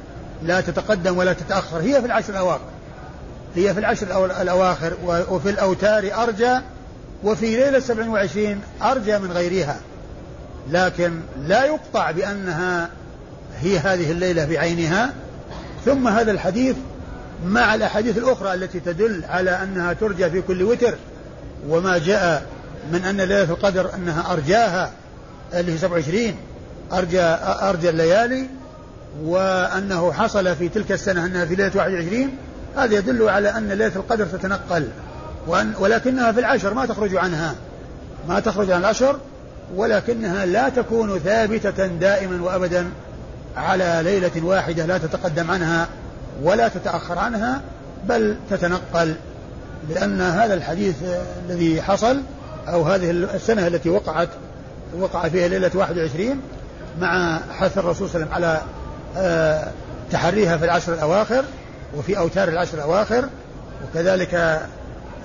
[0.43, 2.61] لا تتقدم ولا تتأخر هي في العشر الأواخر
[3.57, 4.93] هي في العشر الأواخر
[5.31, 6.59] وفي الأوتار أرجى
[7.25, 9.77] وفي ليلة 27 أرجى من غيرها
[10.71, 11.13] لكن
[11.47, 12.91] لا يقطع بأنها
[13.61, 15.13] هي هذه الليلة بعينها.
[15.85, 16.77] ثم هذا الحديث
[17.47, 20.95] مع الأحاديث الأخرى التي تدل على أنها ترجى في كل وتر
[21.69, 22.47] وما جاء
[22.93, 24.91] من أن ليلة القدر أنها أرجاها
[25.55, 26.35] اللي هي 27
[26.93, 28.47] أرجى أرجى الليالي
[29.23, 32.31] وأنه حصل في تلك السنة أنها في ليلة 21
[32.77, 34.89] هذا يدل على أن ليلة القدر تتنقل.
[35.79, 37.55] ولكنها في العشر ما تخرج عنها.
[38.29, 39.19] ما تخرج عن العشر
[39.77, 42.91] ولكنها لا تكون ثابتة دائما وأبدا
[43.57, 45.89] على ليلة واحدة لا تتقدم عنها
[46.43, 47.61] ولا تتأخر عنها
[48.09, 49.15] بل تتنقل.
[49.89, 50.95] لأن هذا الحديث
[51.49, 52.21] الذي حصل
[52.69, 54.29] أو هذه السنة التي وقعت
[54.99, 56.41] وقع فيها ليلة 21
[57.01, 58.63] مع حث الرسول صلى الله عليه وسلم على
[59.17, 59.69] آه،
[60.13, 61.45] تحريها في العشر الأواخر
[61.97, 63.25] وفي أوتار العشر الأواخر
[63.85, 64.61] وكذلك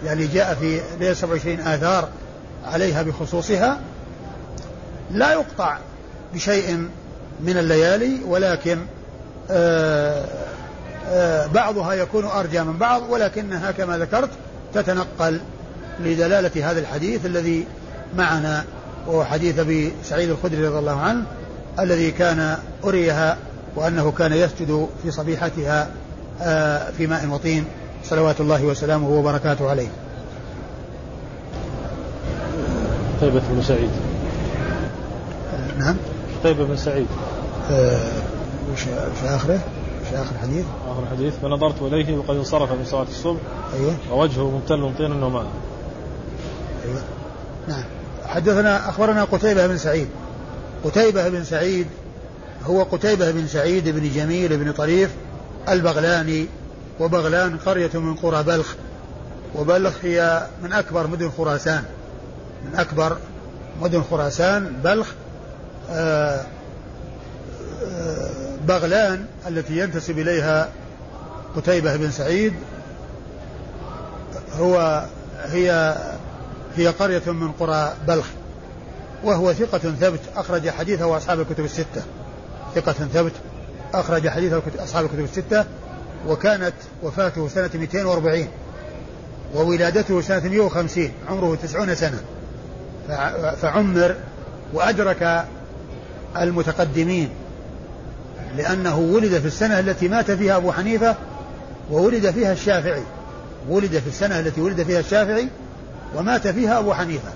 [0.06, 2.10] يعني جاء في ليلة 27 آثار
[2.66, 3.80] عليها بخصوصها
[5.12, 5.78] لا يقطع
[6.34, 6.88] بشيء
[7.42, 8.80] من الليالي ولكن
[9.52, 10.26] آآ
[11.08, 14.30] آآ بعضها يكون أرجى من بعض ولكنها كما ذكرت
[14.74, 15.40] تتنقل
[16.00, 17.68] لدلالة هذا الحديث الذي
[18.16, 18.66] معنا
[19.08, 21.24] وهو حديث أبي سعيد الخدري رضي الله عنه
[21.80, 23.38] الذي كان أريها
[23.76, 25.90] وأنه كان يسجد في صبيحتها
[26.98, 27.66] في ماء وطين.
[28.04, 29.88] صلوات الله وسلامه وبركاته عليه.
[33.18, 33.90] قتيبة بن سعيد.
[35.78, 35.96] نعم.
[36.40, 37.08] قتيبة بن سعيد.
[37.72, 38.12] آه،
[38.74, 38.82] وش
[39.22, 39.60] في آخره؟
[40.10, 43.40] في آخر الحديث؟ آخر الحديث فنظرت إليه وقد انصرف من صلاة الصبح.
[43.74, 43.94] أيوه.
[44.12, 45.46] ووجهه ممتل طينا وماء.
[46.86, 47.02] أيوه.
[47.68, 47.84] نعم.
[48.28, 50.08] حدثنا أخبرنا قتيبة بن سعيد.
[50.84, 51.88] قتيبة بن سعيد
[52.66, 55.10] هو قتيبة بن سعيد بن جميل بن طريف
[55.70, 56.46] البغلاني
[57.00, 58.76] وبغلان قرية من قرى بلخ.
[59.56, 61.84] وبلخ هي من أكبر مدن خراسان.
[62.66, 63.18] من أكبر
[63.82, 65.08] مدن خراسان بلخ
[65.92, 66.46] آه،
[67.84, 68.30] آه،
[68.68, 70.70] بغلان التي ينتسب إليها
[71.56, 72.54] قتيبة بن سعيد.
[74.60, 75.06] هو
[75.44, 75.96] هي
[76.76, 78.26] هي قرية من قرى بلخ.
[79.24, 82.02] وهو ثقة ثبت أخرج حديثه أصحاب الكتب الستة.
[82.76, 83.34] ثقة ثبت
[83.94, 85.66] أخرج حديثه أصحاب الكتب الستة.
[86.28, 88.48] وكانت وفاته سنة 240
[89.56, 92.22] وولادته سنة 150 عمره 90 سنة.
[93.62, 94.16] فعمر
[94.74, 95.46] وأدرك
[96.38, 97.30] المتقدمين
[98.58, 101.16] لأنه ولد في السنة التي مات فيها أبو حنيفة
[101.92, 103.04] وولد فيها الشافعي.
[103.70, 105.48] ولد في السنة التي ولد فيها الشافعي
[106.16, 107.30] ومات فيها أبو حنيفة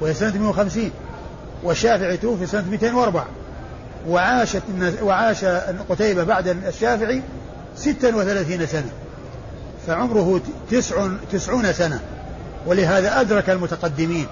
[0.00, 0.90] وهي سنة 150
[1.62, 3.26] والشافعي توفي سنة 204
[4.08, 4.62] وعاشت
[5.02, 5.44] وعاش
[5.88, 7.22] قتيبة بعد الشافعي
[7.76, 8.90] 36 سنة.
[9.86, 12.00] فعمره تسع تسعون سنة.
[12.66, 14.26] ولهذا أدرك المتقدمين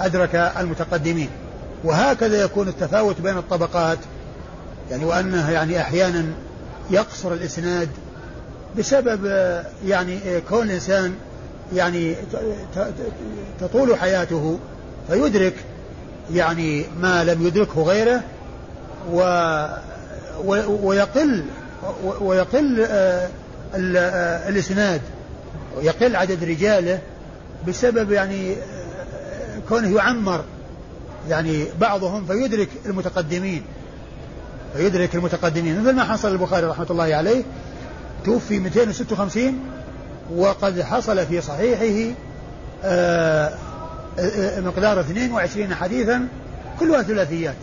[0.00, 1.28] أدرك المتقدمين.
[1.84, 3.98] وهكذا يكون التفاوت بين الطبقات.
[4.90, 6.24] يعني وأنه يعني أحيانا
[6.90, 7.88] يقصر الإسناد
[8.78, 9.24] بسبب
[9.86, 11.14] يعني كون الإنسان
[11.74, 12.16] يعني
[13.60, 14.58] تطول حياته
[15.08, 15.54] فيدرك
[16.32, 18.22] يعني ما لم يدركه غيره
[19.12, 19.20] و
[20.82, 21.44] ويقل
[22.20, 23.28] ويقل آه،
[23.74, 25.00] آه، الإسناد.
[25.76, 26.98] ويقل عدد رجاله
[27.68, 30.44] بسبب يعني آه، كونه يعمر.
[31.28, 33.62] يعني بعضهم فيدرك المتقدمين.
[34.76, 35.80] فيدرك المتقدمين.
[35.80, 37.44] مثل ما حصل البخاري رحمة الله عليه.
[38.24, 39.60] توفي 256
[40.36, 42.14] وقد حصل في صحيحه
[44.60, 46.28] مقدار 22 حديثا
[46.80, 47.54] كلها ثلاثيات.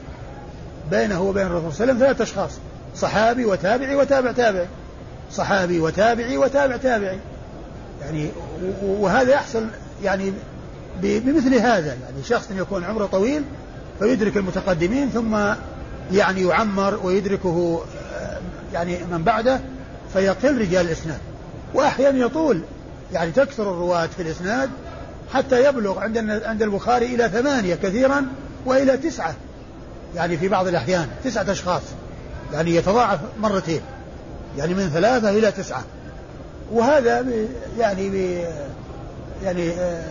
[0.91, 2.59] بينه وبين الرسول صلى الله عليه وسلم ثلاثة أشخاص.
[2.95, 4.65] صحابي وتابعي وتابع تابع.
[5.31, 7.19] صحابي وتابعي وتابع تابعي.
[8.01, 8.29] يعني
[8.83, 9.65] وهذا يحصل
[10.03, 10.33] يعني
[11.01, 11.87] بمثل هذا.
[11.87, 13.43] يعني شخص يكون عمره طويل
[13.99, 15.37] فيدرك المتقدمين ثم
[16.11, 17.81] يعني يعمر ويدركه
[18.13, 18.37] آه،
[18.73, 19.59] يعني من بعده
[20.13, 21.19] فيقل رجال الإسناد.
[21.73, 22.61] وأحيانا يطول
[23.13, 24.69] يعني تكثر الرواة في الإسناد
[25.33, 28.25] حتى يبلغ عند عند البخاري إلى ثمانية كثيرا
[28.65, 29.35] وإلى تسعة.
[30.15, 31.81] يعني في بعض الأحيان تسعة أشخاص.
[32.53, 33.81] يعني يتضاعف مرتين
[34.57, 35.83] يعني من ثلاثة إلى تسعة.
[36.71, 37.25] وهذا
[37.79, 38.45] يعني ب
[39.43, 40.03] يعني آه،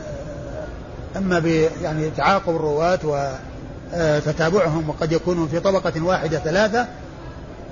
[1.16, 1.38] أما
[1.82, 2.98] يعني تعاقب الرواة
[3.94, 6.86] وتتابعهم وقد يكونون في طبقة واحدة ثلاثة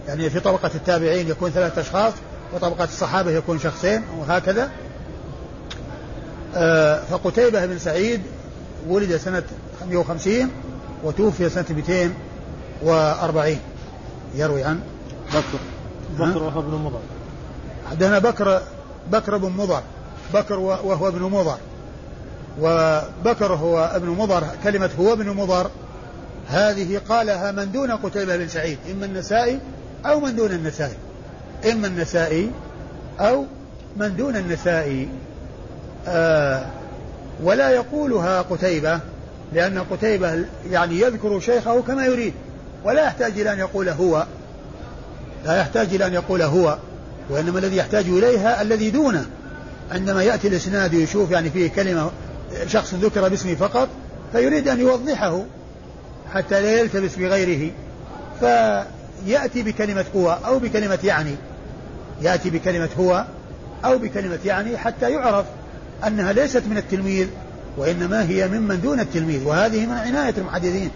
[0.09, 2.13] يعني في طبقة التابعين يكون ثلاثة أشخاص
[2.55, 4.71] وطبقة الصحابة يكون شخصين وهكذا.
[6.57, 8.21] آه، فقتيبة بن سعيد
[8.89, 9.43] ولد سنة
[9.91, 10.51] 150
[11.05, 13.59] وتوفي سنة 240
[14.35, 14.81] يروي عن
[15.29, 15.59] بكر.
[16.19, 17.01] بكر وهو ابن مضر.
[17.91, 18.63] حدثنا بكر
[19.13, 19.83] بكر بن مضر.
[20.35, 21.59] بكر وهو ابن مضر.
[22.61, 24.45] وبكر هو ابن مضر.
[24.65, 25.71] كلمة هو ابن مضر
[26.49, 29.59] هذه قالها من دون قتيبة بن سعيد إما النسائي
[30.07, 30.97] أو من دون النسائي.
[31.73, 32.51] إما النسائي
[33.21, 33.45] أو
[33.97, 35.09] من دون النسائي.
[36.09, 36.67] آه
[37.43, 39.01] ولا يقولها قتيبة
[39.53, 42.35] لأن قتيبة يعني يذكر شيخه كما يريد.
[42.85, 44.27] ولا يحتاج إلى أن يقول هو.
[45.45, 46.79] لا يحتاج إلى أن يقول هو
[47.31, 49.27] وإنما الذي يحتاج إليها الذي دونه.
[49.93, 52.11] عندما يأتي الإسناد ويشوف يعني فيه كلمة
[52.67, 53.89] شخص ذكر باسمه فقط
[54.33, 55.43] فيريد أن يوضحه
[56.35, 57.71] حتى لا يلتبس بغيره.
[58.41, 61.35] فيأتي بكلمة هو أو بكلمة يعني.
[62.23, 63.25] يأتي بكلمة هو
[63.85, 65.47] أو بكلمة يعني حتى يعرف
[66.07, 67.27] أنها ليست من التلميذ
[67.77, 69.47] وإنما هي ممن دون التلميذ.
[69.47, 70.91] وهذه من عناية المحدثين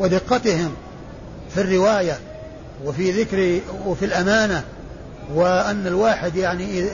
[0.00, 0.70] ودقتهم.
[1.54, 2.18] في الرواية
[2.84, 4.64] وفي ذكر وفي الأمانة
[5.34, 6.88] وأن الواحد يعني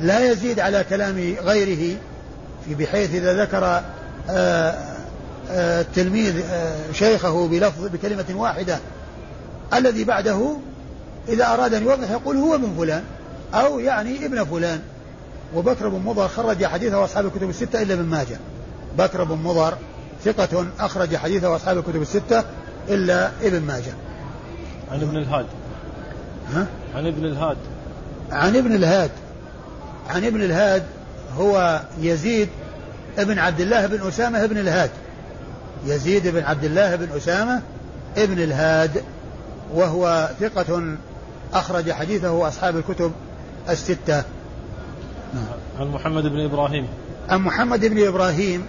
[0.00, 1.96] لا يزيد على كلام غيره
[2.64, 3.82] في بحيث إذا ذكر
[4.30, 4.74] آه،
[5.50, 8.78] آه، التلميذ آه، شيخه بلفظ بكلمة واحدة
[9.74, 10.56] الذي بعده
[11.28, 13.02] إذا أراد أن يوضح يقول هو من فلان
[13.54, 14.80] أو يعني ابن فلان.
[15.54, 18.38] وبكر بن مضر خرج حديثه أصحاب الكتب الستة إلا ابن ماجه.
[18.98, 19.74] بكر بن مضر
[20.24, 22.44] ثقة أخرج حديثه أصحاب الكتب الستة
[22.90, 23.92] إلا ابن ماجه.
[24.90, 25.46] عن ابن الهاد.
[26.54, 27.56] ها؟ عن ابن الهاد.
[28.30, 29.10] عن ابن الهاد.
[30.08, 30.82] عن ابن الهاد
[31.38, 32.48] هو يزيد
[33.18, 34.90] ابن عبد الله بن أسامة بن الهاد.
[35.86, 37.62] يزيد بن عبد الله بن أسامة
[38.16, 39.02] ابن الهاد.
[39.74, 40.96] وهو ثقة
[41.52, 43.12] أخرج حديثه أصحاب الكتب
[43.68, 44.22] الستة.
[45.78, 46.86] عن محمد بن إبراهيم.
[47.28, 48.66] عن محمد بن إبراهيم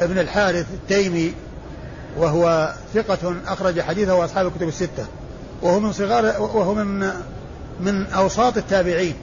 [0.00, 1.32] ابن الحارث التيمي
[2.16, 5.06] وهو ثقة أخرج حديثه أصحاب الكتب الستة.
[5.62, 7.10] وهو من صغار وهو من
[7.80, 9.14] من أوساط التابعين.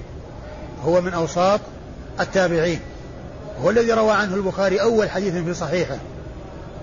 [0.85, 1.59] هو من أوساط
[2.19, 2.79] التابعين.
[3.63, 5.97] هو الذي روى عنه البخاري أول حديث في صحيحه.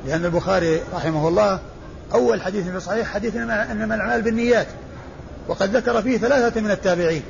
[0.07, 1.59] لأن البخاري رحمه الله
[2.15, 4.67] أول حديث في صحيح حديث إنما الأعمال بالنيات.
[5.49, 7.23] وقد ذكر فيه ثلاثة من التابعين.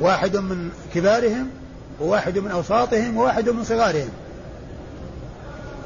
[0.00, 1.48] واحد من كبارهم
[2.00, 4.08] وواحد من أوساطهم وواحد من صغارهم.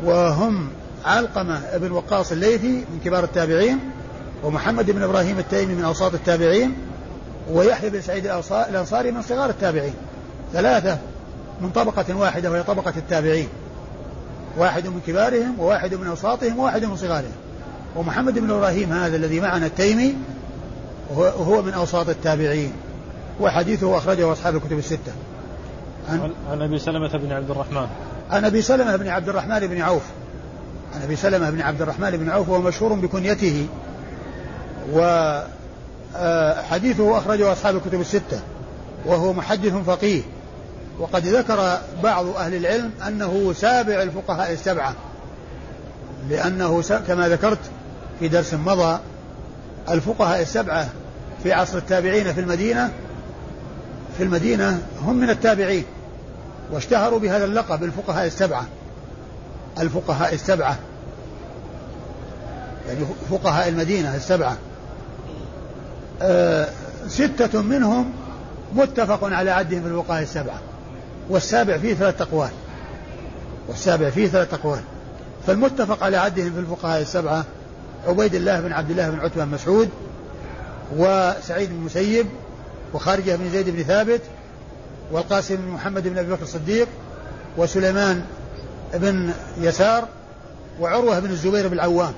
[0.04, 0.68] وهم
[1.04, 3.78] علقمة بن وقاص الليثي من كبار التابعين
[4.44, 6.74] ومحمد بن إبراهيم التيمي من أوساط التابعين
[7.50, 9.94] ويحيى بن سعيد الأنصاري من صغار التابعين.
[10.52, 10.98] ثلاثة
[11.60, 13.48] من طبقة واحدة وهي طبقة التابعين.
[14.58, 17.32] واحد من كبارهم وواحد من أوساطهم وواحد من صغارهم.
[17.96, 20.14] ومحمد بن إبراهيم هذا الذي معنا التيمي
[21.16, 22.72] هو من أوساط التابعين.
[23.40, 25.12] وحديثه أخرجه أصحاب الكتب الستة.
[26.08, 27.86] عن, عن أبي سلمة بن عبد الرحمن.
[28.30, 30.02] عن أبي سلمة بن عبد الرحمن بن عوف.
[30.94, 33.66] عن أبي سلمة بن عبد الرحمن بن عوف وهو مشهور بكنيته.
[34.92, 35.55] وحديثه
[37.14, 38.40] آه، أخرجه أصحاب الكتب الستة
[39.07, 40.22] وهو محدث فقيه.
[40.98, 44.94] وقد ذكر بعض أهل العلم أنه سابع الفقهاء السبعة
[46.31, 47.59] لأنه كما ذكرت
[48.18, 48.98] في درس مضى
[49.90, 50.88] الفقهاء السبعة
[51.42, 52.90] في عصر التابعين في المدينة
[54.16, 55.85] في المدينة هم من التابعين
[56.72, 58.64] واشتهروا بهذا اللقب الفقهاء السبعة.
[59.78, 60.78] الفقهاء السبعة.
[62.88, 64.56] يعني فقهاء المدينة السبعة.
[66.22, 66.68] أه
[67.09, 68.12] ستة منهم
[68.74, 70.59] متفق على عدهم في الفقهاء السبعة.
[71.28, 72.50] والسابع فيه ثلاث أقوال.
[73.68, 74.80] والسابع فيه ثلاث أقوال.
[75.46, 77.44] فالمتفق على عدهم في الفقهاء السبعة
[78.06, 79.88] عبيد الله بن عبد الله بن عتبة بن مسعود
[80.96, 82.26] وسعيد بن المسيب
[82.94, 84.20] وخارجة بن زيد بن ثابت
[85.12, 86.88] والقاسم بن محمد بن أبي بكر الصديق
[87.56, 88.24] وسليمان
[88.94, 90.09] بن يسار
[90.81, 92.12] وعروة بن الزبير بن العوام.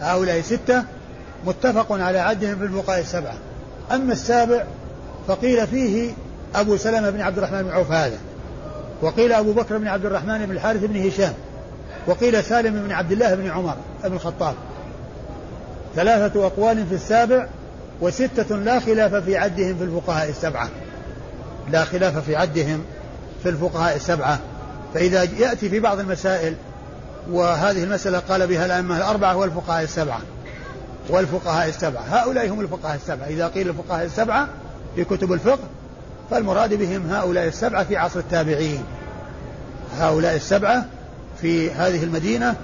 [0.00, 0.84] هؤلاء ستة
[1.46, 3.34] متفق على عدهم في الفقهاء السبعة.
[3.92, 4.64] أما السابع
[5.28, 6.12] فقيل فيه
[6.54, 8.18] أبو سلمة بن عبد الرحمن بن عوف هذا
[9.02, 11.32] وقيل أبو بكر بن عبد الرحمن بن الحارث بن هشام
[12.06, 14.54] وقيل سالم بن عبد الله بن عمر بن الخطاب.
[15.96, 17.46] ثلاثة أقوال في السابع
[18.00, 20.68] وستة لا خلاف في عدهم في الفقهاء السبعة.
[21.70, 22.84] لا خلاف في عدهم
[23.42, 24.38] في الفقهاء السبعة.
[24.94, 26.54] فإذا يأتي في بعض المسائل
[27.30, 30.20] وهذه المسألة قال بها الأئمة الأربعة والفقهاء السبعة.
[31.10, 32.02] والفقهاء السبعة.
[32.10, 33.26] هؤلاء هم الفقهاء السبعة.
[33.26, 34.48] إذا قيل الفقهاء السبعة
[34.96, 35.64] في كتب الفقه
[36.30, 38.84] فالمراد بهم هؤلاء السبعة في عصر التابعين.
[39.98, 40.84] هؤلاء السبعة
[41.40, 42.56] في هذه المدينة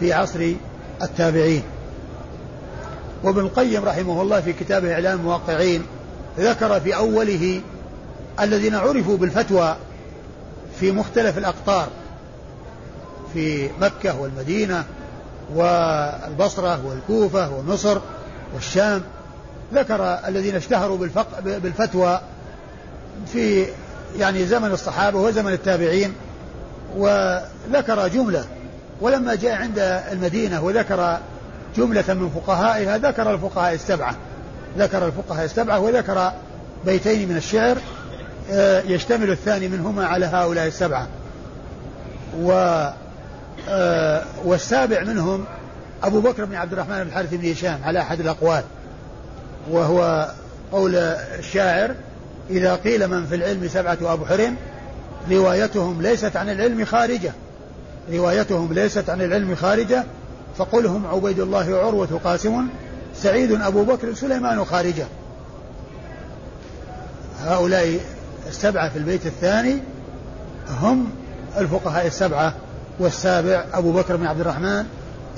[0.00, 0.52] في عصر
[1.02, 1.62] التابعين.
[3.24, 5.82] وابن القيم رحمه الله في كتابه إعلام الموقعين
[6.38, 7.60] ذكر في أوله
[8.40, 9.76] الذين عرفوا بالفتوى
[10.80, 11.88] في مختلف الأقطار
[13.34, 14.84] في مكة والمدينة
[15.54, 17.98] والبصرة والكوفة ومصر
[18.54, 19.02] والشام.
[19.74, 20.98] ذكر الذين اشتهروا
[21.44, 22.20] بالفتوى
[23.32, 23.66] في
[24.18, 26.14] يعني زمن الصحابة وزمن التابعين
[26.96, 28.44] وذكر جملة.
[29.00, 29.78] ولما جاء عند
[30.12, 31.18] المدينة وذكر
[31.76, 34.16] جملة من فقهائها ذكر الفقهاء السبعة.
[34.78, 36.32] ذكر الفقهاء السبعة وذكر
[36.86, 37.76] بيتين من الشعر
[38.86, 41.08] يشتمل الثاني منهما على هؤلاء السبعة.
[42.40, 42.52] و
[43.68, 45.44] آه، والسابع منهم
[46.02, 48.62] أبو بكر بن عبد الرحمن بن الحارث بن هشام على أحد الأقوال
[49.70, 50.30] وهو
[50.72, 51.94] قول الشاعر
[52.50, 54.52] إذا قيل من في العلم سبعة أبحر
[55.30, 57.32] روايتهم ليست عن العلم خارجة.
[58.12, 60.04] روايتهم ليست عن العلم خارجة
[60.58, 62.66] فقلهم عبيد الله عروة قاسم
[63.16, 65.06] سعيد أبو بكر سليمان خارجة.
[67.40, 68.00] هؤلاء
[68.48, 69.78] السبعة في البيت الثاني
[70.80, 71.06] هم
[71.58, 72.54] الفقهاء السبعة
[72.98, 74.86] والسابع أبو بكر بن عبد الرحمن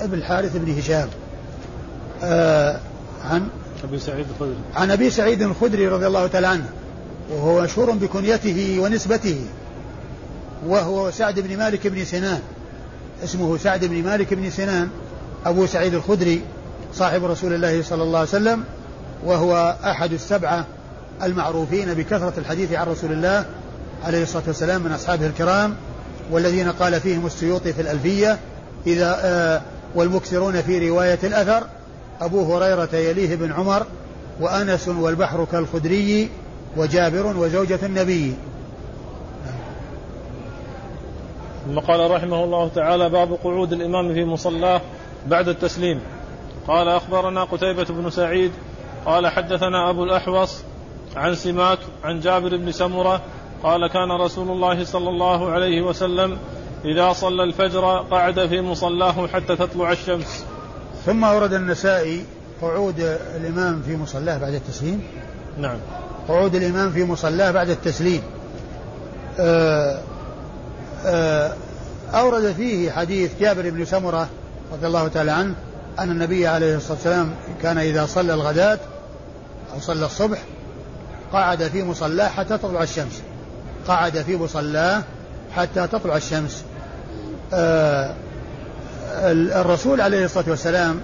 [0.01, 1.07] بن الحارث بن هشام.
[2.23, 2.79] آه
[3.25, 3.47] عن
[3.83, 4.57] أبي سعيد الخدري.
[4.75, 6.69] عن أبي سعيد الخدري رضي الله تعالى عنه
[7.31, 9.45] وهو مشهور بكنيته ونسبته
[10.67, 12.41] وهو سعد بن مالك بن سنان.
[13.23, 14.89] اسمه سعد بن مالك بن سنان
[15.45, 16.41] أبو سعيد الخدري
[16.93, 18.63] صاحب رسول الله صلى الله عليه وسلم
[19.25, 20.65] وهو أحد السبعة
[21.23, 23.45] المعروفين بكثرة الحديث عن رسول الله
[24.03, 25.75] عليه الصلاة والسلام من أصحابه الكرام
[26.31, 28.39] والذين قال فيهم السيوطي في الألفية
[28.87, 29.61] إذا آه
[29.95, 31.67] والمكثرون في رواية الأثر
[32.21, 33.85] أبو هريرة يليه بن عمر
[34.39, 36.29] وأنس والبحر كالخدري
[36.77, 38.33] وجابر وزوجة النبي.
[41.67, 44.81] ثم قال رحمه الله تعالى باب قعود الإمام في مصلاه
[45.27, 46.01] بعد التسليم.
[46.67, 48.51] قال أخبرنا قتيبة بن سعيد
[49.05, 50.63] قال حدثنا أبو الأحوص
[51.17, 53.21] عن سماك عن جابر بن سمرة
[53.63, 56.37] قال كان رسول الله صلى الله عليه وسلم
[56.85, 60.45] إذا صلى الفجر قعد في مصلاه حتى تطلع الشمس.
[61.05, 62.25] ثم أورد النسائي
[62.61, 62.99] قعود
[63.35, 65.03] الإمام في مصلاه بعد التسليم.
[65.57, 65.77] نعم.
[66.27, 68.21] قعود الإمام في مصلاه بعد التسليم.
[69.39, 70.01] آآ
[71.05, 71.53] آآ
[72.13, 74.29] أورد فيه حديث جابر بن سمرة
[74.73, 75.55] رضي الله تعالى عنه
[75.99, 78.79] أن النبي عليه الصلاة والسلام كان إذا صلى الغداة
[79.73, 80.37] أو صلى الصبح
[81.33, 83.21] قعد في مصلاه حتى تطلع الشمس.
[83.87, 85.03] قعد في مصلاه
[85.55, 86.63] حتى تطلع الشمس.
[87.53, 88.13] آه
[89.31, 91.01] الرسول عليه الصلاة والسلام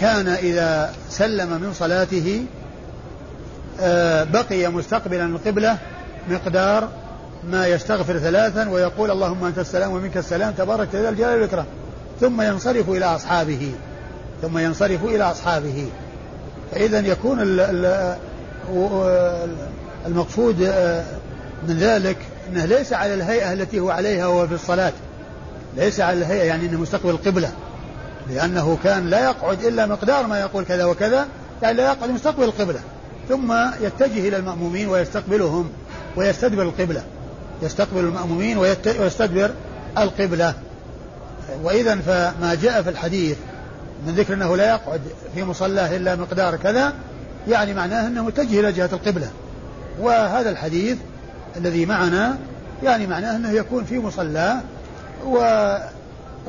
[0.00, 2.44] كان إذا سلم من صلاته
[3.80, 5.78] آه بقي مستقبلا القبلة
[6.30, 6.88] مقدار
[7.50, 11.66] ما يستغفر ثلاثا ويقول اللهم أنت السلام ومنك السلام تبارك ذا الجلال والإكرام.
[12.20, 13.72] ثم ينصرف إلى أصحابه.
[14.42, 15.88] ثم ينصرف إلى أصحابه.
[16.72, 17.38] فإذا يكون
[20.06, 20.60] المقصود
[21.68, 22.16] من ذلك
[22.48, 24.92] أنه ليس على الهيئة التي هو عليها وهو في الصلاة.
[25.76, 27.52] ليس على الهيئة يعني أنه مستقبل القبلة.
[28.30, 31.26] لأنه كان لا يقعد إلا مقدار ما يقول كذا وكذا
[31.62, 32.80] يعني لا يقعد مستقبل القبلة.
[33.28, 35.70] ثم يتجه إلى المأمومين ويستقبلهم
[36.16, 37.02] ويستدبر القبلة.
[37.62, 39.50] يستقبل المأمومين ويستدبر
[39.98, 40.54] القبلة.
[41.62, 43.36] وإذا فما جاء في الحديث
[44.06, 45.00] من ذكر أنه لا يقعد
[45.34, 46.92] في مصلاه إلا مقدار كذا
[47.48, 49.30] يعني معناه أنه متجه إلى جهة القبلة.
[50.00, 50.98] وهذا الحديث
[51.56, 52.38] الذي معنا
[52.82, 54.60] يعني معناه أنه يكون في مصلاه
[55.26, 55.36] و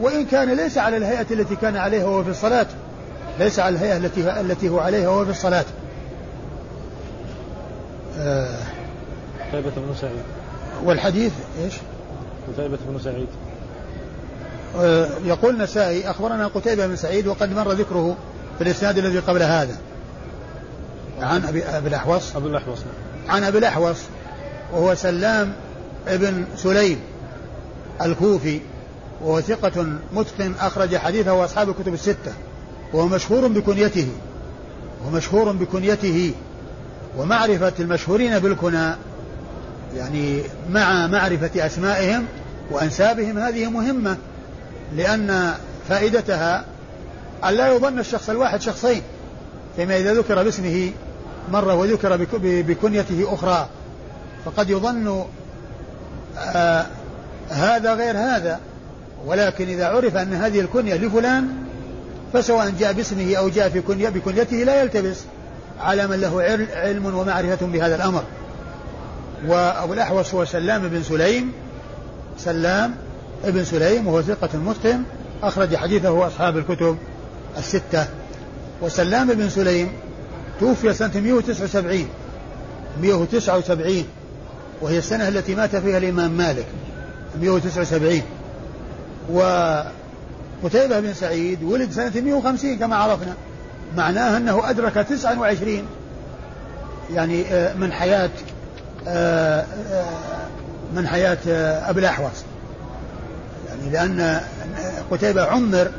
[0.01, 2.65] وإن كان ليس على الهيئة التي كان عليها وهو في الصلاة
[3.39, 5.65] ليس على الهيئة التي التي هو عليها وهو في الصلاة.
[8.19, 8.57] آه.
[9.51, 10.23] قتيبة بن سعيد.
[10.83, 11.33] والحديث
[11.63, 11.73] إيش؟
[12.53, 13.27] قتيبة بن سعيد.
[14.79, 18.15] آه يقول النسائي أخبرنا قتيبة بن سعيد وقد مر ذكره
[18.57, 19.77] في الإسناد الذي قبل هذا.
[21.21, 22.35] عن ابي أبي الأحوص.
[22.35, 22.79] ابي الأحوص
[23.29, 23.97] عن أبي الأحوص
[24.73, 25.53] وهو سلام
[26.07, 26.99] ابن سليم
[28.01, 28.59] الكوفي
[29.21, 32.33] وهو ثقة متقن أخرج حديثه أصحاب الكتب الستة
[32.93, 34.07] وهو مشهور بكنيته
[35.05, 36.33] ومشهور بكنيته
[37.17, 38.95] ومعرفة المشهورين بالكنى
[39.97, 42.25] يعني مع معرفة أسمائهم
[42.71, 44.17] وأنسابهم هذه مهمة
[44.95, 45.53] لأن
[45.89, 46.65] فائدتها
[47.43, 49.01] أن لا يظن الشخص الواحد شخصين
[49.75, 50.91] فيما إذا ذكر باسمه
[51.51, 53.69] مرة وذكر بكنيته أخرى.
[54.45, 55.25] فقد يظن
[56.37, 56.85] آه
[57.49, 58.59] هذا غير هذا.
[59.25, 61.47] ولكن إذا عرف أن هذه الكنية لفلان
[62.33, 65.17] فسواء جاء باسمه أو جاء في كنية بكنيته لا يلتبس
[65.79, 66.41] على من له
[66.75, 68.23] علم ومعرفة بهذا الأمر.
[69.47, 71.51] وأبو الأحوص هو سلام بن سليم.
[72.37, 72.95] سلام
[73.45, 75.03] ابن سليم وهو ثقة متقن
[75.43, 76.97] أخرج حديثه أصحاب الكتب
[77.57, 78.07] الستة.
[78.81, 79.91] وسلام بن سليم
[80.59, 82.07] توفي سنة 179
[83.01, 84.05] 179
[84.81, 86.65] وهي السنة التي مات فيها الإمام مالك.
[87.41, 88.21] 179
[89.29, 93.33] وقتيبة بن سعيد ولد سنة 150 كما عرفنا.
[93.97, 95.83] معناه أنه أدرك 29
[97.13, 97.45] يعني
[97.75, 98.29] من حياة
[100.95, 101.37] من حياة
[101.89, 102.43] أبي الأحوص
[103.69, 104.41] يعني لأن
[105.11, 105.91] قتيبة عمر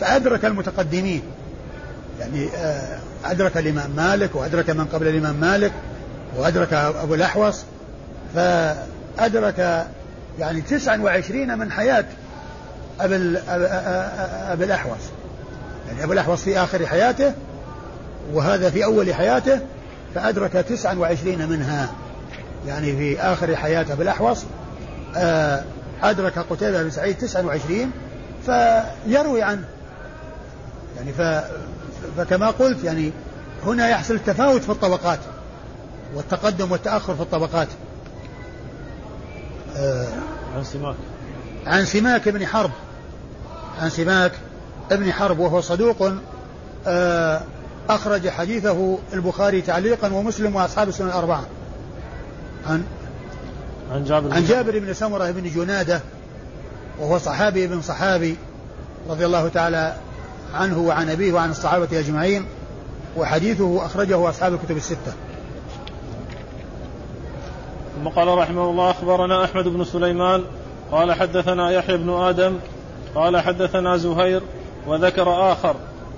[0.00, 1.22] فأدرك المتقدمين.
[2.20, 2.48] يعني
[3.24, 5.72] أدرك الإمام مالك وأدرك من قبل الإمام مالك
[6.36, 7.62] وأدرك أبو الأحوص
[8.34, 9.86] فأدرك
[10.38, 12.04] يعني 29 من حياة
[13.00, 13.16] أبي,
[14.64, 15.00] الأحوص.
[15.88, 17.32] يعني أبو الأحوص في آخر حياته
[18.32, 19.60] وهذا في أول حياته
[20.14, 21.88] فأدرك 29 منها.
[22.66, 24.44] يعني في آخر حياة أبي الأحوص
[26.02, 27.90] أدرك قتيبة بن سعيد 29
[28.46, 29.64] فيروي عنه.
[30.96, 31.12] يعني
[32.16, 33.12] فكما قلت يعني
[33.66, 35.18] هنا يحصل التفاوت في الطبقات
[36.14, 37.68] والتقدم والتأخر في الطبقات.
[40.56, 40.96] عن سماك.
[41.66, 42.70] عن سماك بن حرب.
[43.80, 44.32] عن سماك
[44.90, 46.12] ابن حرب وهو صدوق
[47.88, 51.44] أخرج حديثه البخاري تعليقا ومسلم وأصحاب السنن الأربعة.
[52.66, 52.84] عن
[53.92, 56.00] عن جابر عن جابر بن سمرة بن جنادة
[56.98, 58.36] وهو صحابي بن صحابي
[59.08, 59.96] رضي الله تعالى
[60.54, 62.44] عنه وعن أبيه وعن الصحابة أجمعين
[63.16, 65.12] وحديثه أخرجه أصحاب الكتب الستة.
[67.94, 70.44] ثم قال رحمه الله أخبرنا أحمد بن سليمان
[70.92, 72.56] قال حدثنا يحيى بن آدم
[73.14, 74.42] قال حدثنا زهير
[74.86, 75.76] وذكر آخر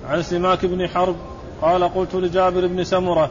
[0.09, 1.15] عن سماك بن حرب
[1.61, 3.29] قال قلت لجابر بن سمرة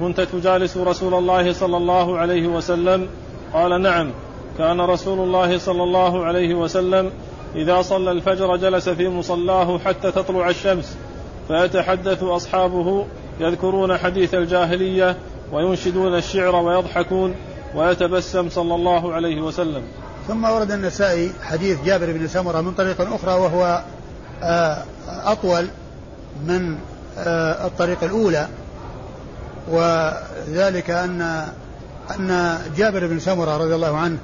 [0.00, 3.08] كنت تجالس رسول الله صلى الله عليه وسلم؟
[3.52, 4.10] قال نعم
[4.58, 7.10] كان رسول الله صلى الله عليه وسلم
[7.56, 10.96] إذا صلى الفجر جلس في مصلاه حتى تطلع الشمس
[11.48, 13.06] فيتحدث أصحابه
[13.40, 15.16] يذكرون حديث الجاهلية
[15.52, 17.34] وينشدون الشعر ويضحكون
[17.74, 19.82] ويتبسم صلى الله عليه وسلم.
[20.28, 23.82] ثم ورد النسائي حديث جابر بن سمرة من طريق أخرى وهو
[24.42, 25.68] آه، أطول
[26.46, 26.78] من
[27.18, 28.48] آه، الطريق الأولى.
[29.70, 31.46] وذلك أن
[32.10, 34.18] أن جابر بن سمرة رضي الله عنه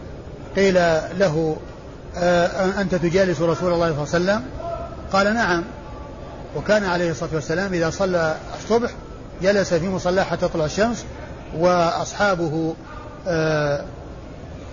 [0.56, 0.74] قيل
[1.18, 1.56] له
[2.80, 4.42] أنت تجالس رسول الله صلى الله عليه وسلم؟
[5.12, 5.64] قال نعم.
[6.56, 8.90] وكان عليه الصلاة والسلام إذا صلى الصبح
[9.42, 11.04] جلس في مصلاه حتى تطلع الشمس
[11.56, 12.74] وأصحابه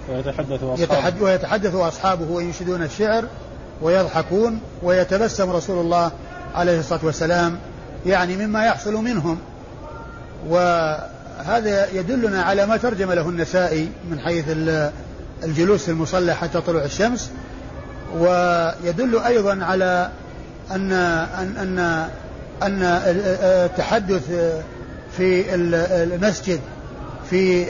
[0.09, 3.25] ويتحدث أصحابه ويتحدث أصحابه وينشدون الشعر
[3.81, 6.11] ويضحكون ويتبسم رسول الله
[6.55, 7.57] عليه الصلاة والسلام
[8.05, 9.37] يعني مما يحصل منهم.
[10.47, 14.49] وهذا يدلنا على ما ترجم له النسائي من حيث
[15.45, 17.31] الجلوس في المصلى حتى طلوع الشمس
[18.17, 20.09] ويدل أيضا على
[20.71, 21.79] أن أن أن,
[22.63, 24.23] أن التحدث
[25.17, 26.59] في المسجد
[27.29, 27.65] في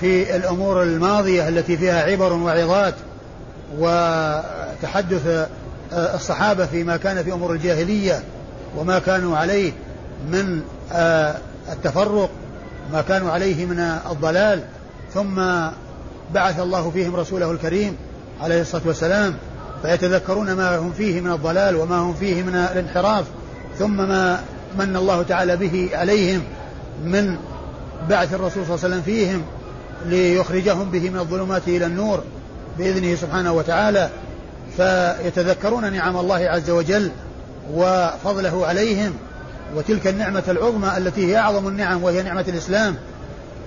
[0.00, 2.94] في الأمور الماضية التي فيها عبر وعظات
[3.78, 5.48] وتحدث
[5.92, 8.22] الصحابة فيما كان في أمور الجاهلية
[8.76, 9.72] وما كانوا عليه
[10.30, 10.62] من
[11.72, 12.30] التفرق
[12.92, 13.78] ما كانوا عليه من
[14.10, 14.60] الضلال
[15.14, 15.40] ثم
[16.34, 17.96] بعث الله فيهم رسوله الكريم
[18.40, 19.34] عليه الصلاة والسلام
[19.82, 23.24] فيتذكرون ما هم فيه من الضلال وما هم فيه من الانحراف
[23.78, 24.40] ثم ما
[24.78, 26.42] من الله تعالى به عليهم
[27.04, 27.36] من
[28.08, 29.42] بعث الرسول صلى الله عليه وسلم فيهم
[30.06, 32.22] ليخرجهم به من الظلمات إلى النور
[32.78, 34.10] بإذنه سبحانه وتعالى.
[34.76, 37.10] فيتذكرون نعم الله عز وجل
[37.74, 39.12] وفضله عليهم
[39.76, 42.96] وتلك النعمة العظمى التي هي أعظم النعم وهي نعمة الإسلام.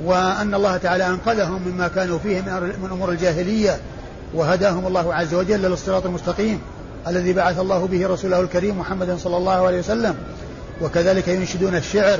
[0.04, 2.41] وأن الله تعالى أنقذهم مما كانوا فيه
[2.82, 3.78] من أمور الجاهلية
[4.34, 6.62] وهداهم الله عز وجل للصراط المستقيم
[7.08, 10.16] الذي بعث الله به رسوله الكريم محمدا صلى الله عليه وسلم.
[10.82, 12.20] وكذلك ينشدون الشعر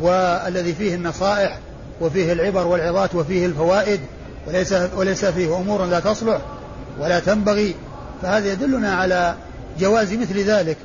[0.00, 1.58] والذي فيه النصائح
[2.00, 4.00] وفيه العبر والعظات وفيه الفوائد
[4.46, 6.40] وليس وليس فيه أمور لا تصلح
[7.00, 7.74] ولا تنبغي.
[8.22, 9.34] فهذا يدلنا على
[9.80, 10.76] جواز مثل ذلك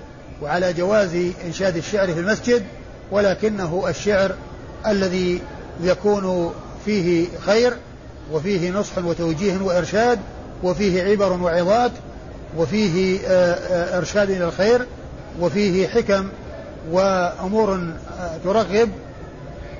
[0.42, 2.64] وعلى جواز إنشاد الشعر في المسجد
[3.12, 4.32] ولكنه الشعر
[4.88, 5.42] الذي
[5.82, 6.54] يكون
[6.86, 7.74] فيه خير
[8.32, 10.20] وفيه نصح وتوجيه وإرشاد
[10.64, 11.92] وفيه عبر وعظات
[12.58, 14.86] وفيه آه، آه، إرشاد إلى الخير
[15.40, 16.30] وفيه حكم
[16.92, 18.90] وأمور آه، ترغب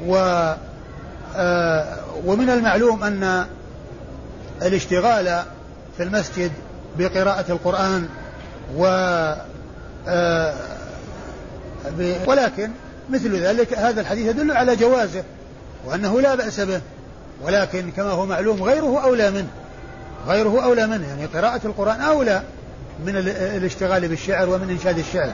[0.08, 0.54] و
[2.26, 3.46] ومن المعلوم أن
[4.62, 5.44] الاشتغال
[5.98, 6.52] في المسجد
[6.98, 8.08] بقراءة القرآن
[8.78, 8.84] و
[12.28, 12.72] ولكن
[13.10, 15.24] مثل ذلك هذا الحديث يدل على جوازه.
[15.88, 16.82] وأنه لا بأس به
[17.44, 19.48] ولكن كما هو معلوم غيره أولى منه.
[20.28, 22.42] غيره أولى منه يعني قراءة القرآن أولى
[23.06, 23.18] من
[23.58, 25.32] الاشتغال بالشعر ومن إنشاد الشعر.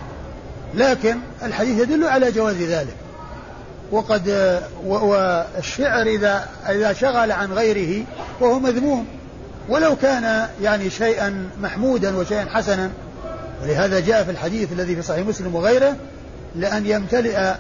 [0.74, 2.96] لكن الحديث يدل على جواز ذلك.
[3.92, 8.06] وقد والشعر إذا إذا شغل عن غيره
[8.42, 9.08] وهو مذموم.
[9.70, 12.92] ولو كان يعني شيئا محمودا وشيئا حسنا
[13.64, 15.96] ولهذا جاء في الحديث الذي في صحيح مسلم وغيره
[16.56, 17.54] لأن يمتلئ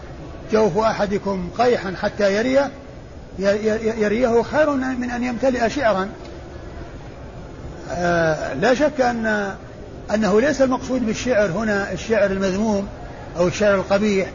[0.51, 2.71] جوف أحدكم قيحا حتى يريه
[3.39, 6.09] يريه خير من أن يمتلئ شعرا.
[7.91, 9.53] آه لا شك أن
[10.13, 12.87] أنه ليس المقصود بالشعر هنا الشعر المذموم
[13.37, 14.29] أو الشعر القبيح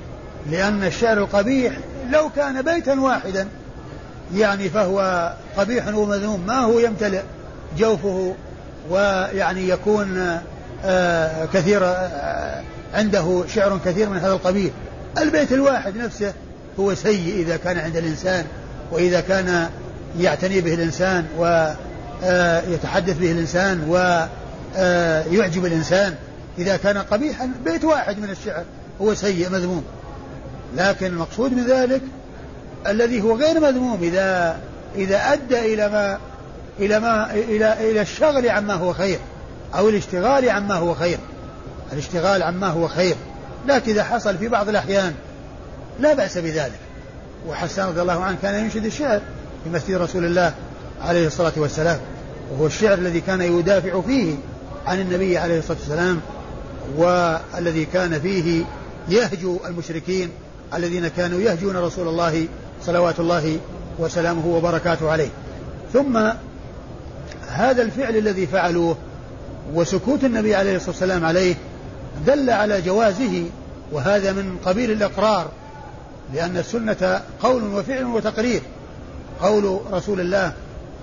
[0.51, 1.73] لأن الشعر القبيح
[2.11, 3.49] لو كان بيتا واحدا
[4.35, 7.23] يعني فهو قبيح ومذموم ما هو يمتلئ
[7.79, 8.35] جوفه
[8.91, 10.39] ويعني يكون
[10.85, 12.63] آه كثير آه
[12.95, 14.71] عنده شعر كثير من هذا القبيل
[15.19, 16.33] البيت الواحد نفسه
[16.81, 18.45] هو سيء إذا كان عند الإنسان.
[18.93, 19.68] وإذا كان
[20.18, 26.14] يعتني به الإنسان ويتحدث آه، به الإنسان ويعجب آه، الإنسان
[26.59, 28.64] إذا كان قبيحا بيت واحد من الشعر
[29.01, 29.84] هو سيء مذموم.
[30.76, 32.03] لكن المقصود من ذلك
[32.86, 34.59] الذي هو غير مذموم إذا
[34.97, 36.18] إذا أدى إلى ما
[36.80, 39.18] إلى ما إلى إلى الشغل عما هو خير
[39.74, 41.18] أو الاشتغال عما هو خير.
[41.93, 43.16] الاشتغال عما هو خير.
[43.68, 45.14] لكن إذا حصل في بعض الأحيان
[46.01, 46.88] لا بأس بذلك.
[47.49, 49.20] وحسان رضي الله عنه كان ينشد الشعر
[49.64, 50.55] في مسجد رسول الله
[51.03, 52.01] عليه الصلاة والسلام
[52.53, 54.34] وهو الشعر الذي كان يدافع فيه
[54.86, 56.20] عن النبي عليه الصلاة والسلام
[56.97, 58.64] والذي كان فيه
[59.09, 60.30] يهجو المشركين
[60.74, 62.47] الذين كانوا يهجون رسول الله
[62.82, 63.59] صلوات الله
[63.99, 65.28] وسلامه وبركاته عليه.
[65.93, 66.16] ثم
[67.49, 68.97] هذا الفعل الذي فعلوه
[69.74, 71.55] وسكوت النبي عليه الصلاة والسلام عليه
[72.26, 73.45] دل على جوازه
[73.93, 75.51] وهذا من قبيل الإقرار
[76.35, 78.62] لأن السنة قول وفعل وتقرير.
[79.41, 80.53] قول رسول الله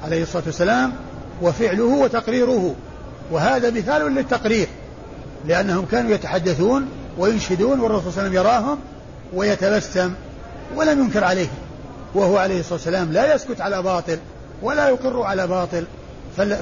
[0.04, 0.94] عليه الصلاة والسلام
[1.42, 2.76] وفعله وتقريره.
[3.32, 4.68] وهذا مثال للتقرير.
[5.46, 8.80] لأنهم كانوا يتحدثون وينشدون والرسول صلى الله عليه وسلم يراهم
[9.34, 10.14] ويتبسم
[10.76, 11.48] ولم ينكر عليه.
[12.16, 14.18] وهو عليه الصلاة والسلام لا يسكت على باطل
[14.62, 15.86] ولا يقر على باطل.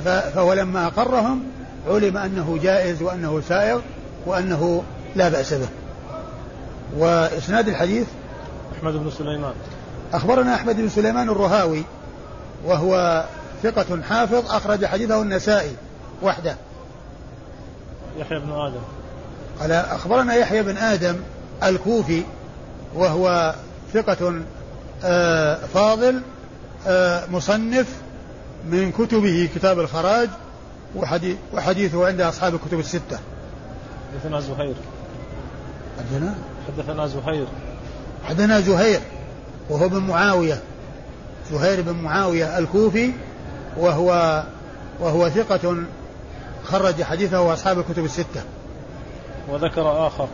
[0.06, 1.44] فهو لما أقرهم
[1.88, 3.80] علم أنه جائز وأنه سائغ
[4.26, 4.84] وأنه
[5.16, 5.68] لا بأس به.
[6.98, 8.08] وإسناد الحديث
[8.84, 9.54] أحمد بن سليمان.
[10.14, 11.84] أخبرنا أحمد بن سليمان الرهاوي
[12.66, 13.24] وهو
[13.64, 15.76] ثقة حافظ أخرج حديثه النسائي
[16.24, 16.56] وحده.
[18.18, 18.82] يحيى بن آدم.
[19.60, 21.16] قال أخبرنا يحيى بن آدم
[21.64, 22.24] الكوفي
[22.96, 23.56] وهو
[23.94, 24.42] ثقة
[25.04, 26.22] آه، فاضل
[26.88, 27.88] آه، مصنف
[28.66, 30.30] من كتبه كتاب الخراج
[31.54, 33.20] وحديثه عند أصحاب الكتب الستة.
[34.14, 34.76] حدثنا زهير.
[36.00, 36.36] حدثنا؟
[36.68, 37.48] حدثنا زهير.
[38.30, 39.00] حدثنا زهير
[39.70, 40.60] وهو بن معاوية.
[41.52, 43.12] زهير بن معاوية الكوفي
[43.78, 44.44] وهو
[45.00, 45.76] وهو ثقة
[46.64, 48.44] خرج حديثه أصحاب الكتب الستة.
[49.50, 50.28] وذكر آخر.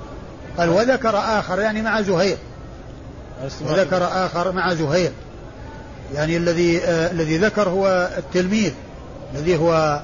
[0.57, 2.37] قال وذكر آخر يعني مع زهير.
[3.61, 5.11] وذكر آخر مع زهير.
[6.13, 8.71] يعني الذي آه الذي ذكر هو التلميذ
[9.35, 10.01] الذي هو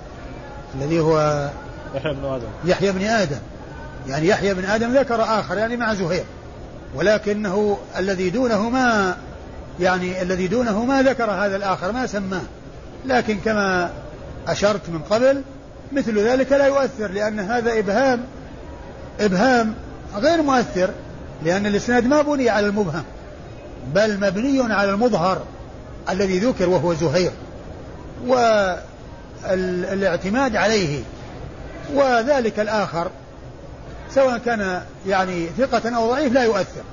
[0.75, 1.49] الذي هو
[1.95, 2.47] يحيى بن آدم.
[2.65, 3.39] يحيى بن آدم.
[4.07, 6.23] يعني يحيى بن آدم ذكر آخر يعني مع زهير.
[6.96, 9.18] ولكنه الذي دونه ما
[9.80, 12.41] يعني الذي دونه ما ذكر هذا الآخر ما سماه.
[13.06, 13.89] لكن كما
[14.48, 15.41] أشرت من قبل
[15.91, 18.26] مثل ذلك لا يؤثر لأن هذا إبهام
[19.20, 19.74] إبهام
[20.16, 20.89] غير مؤثر
[21.43, 23.04] لأن الإسناد ما بني على المبهم
[23.93, 25.43] بل مبني على المظهر
[26.10, 27.32] الذي ذكر وهو زهير
[29.48, 31.02] والإعتماد عليه
[31.93, 33.10] وذلك الآخر
[34.16, 36.84] سواء كان يعني ثقة أو ضعيف لا يؤثر.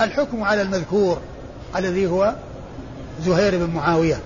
[0.00, 1.18] الحكم على المذكور
[1.76, 2.34] الذي هو
[3.24, 4.18] زهير بن معاوية.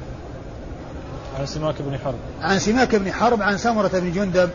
[1.38, 2.14] عن سماك بن حرب.
[2.42, 4.50] عن سماك بن حرب عن سمرة بن جندب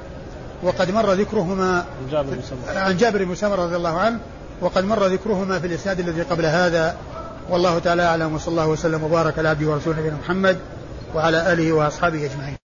[0.63, 2.79] وقد مر ذكرهما عن جابر بن سمرة.
[2.79, 4.19] عن جابر بن سمرة رضي الله عنه
[4.61, 6.95] وقد مر ذكرهما في الإسناد الذي قبل هذا.
[7.49, 10.57] والله تعالى أعلم وصلى الله وسلم وبارك على عبده ورسوله نبينا محمد
[11.15, 12.66] وعلى آله وأصحابه أجمعين.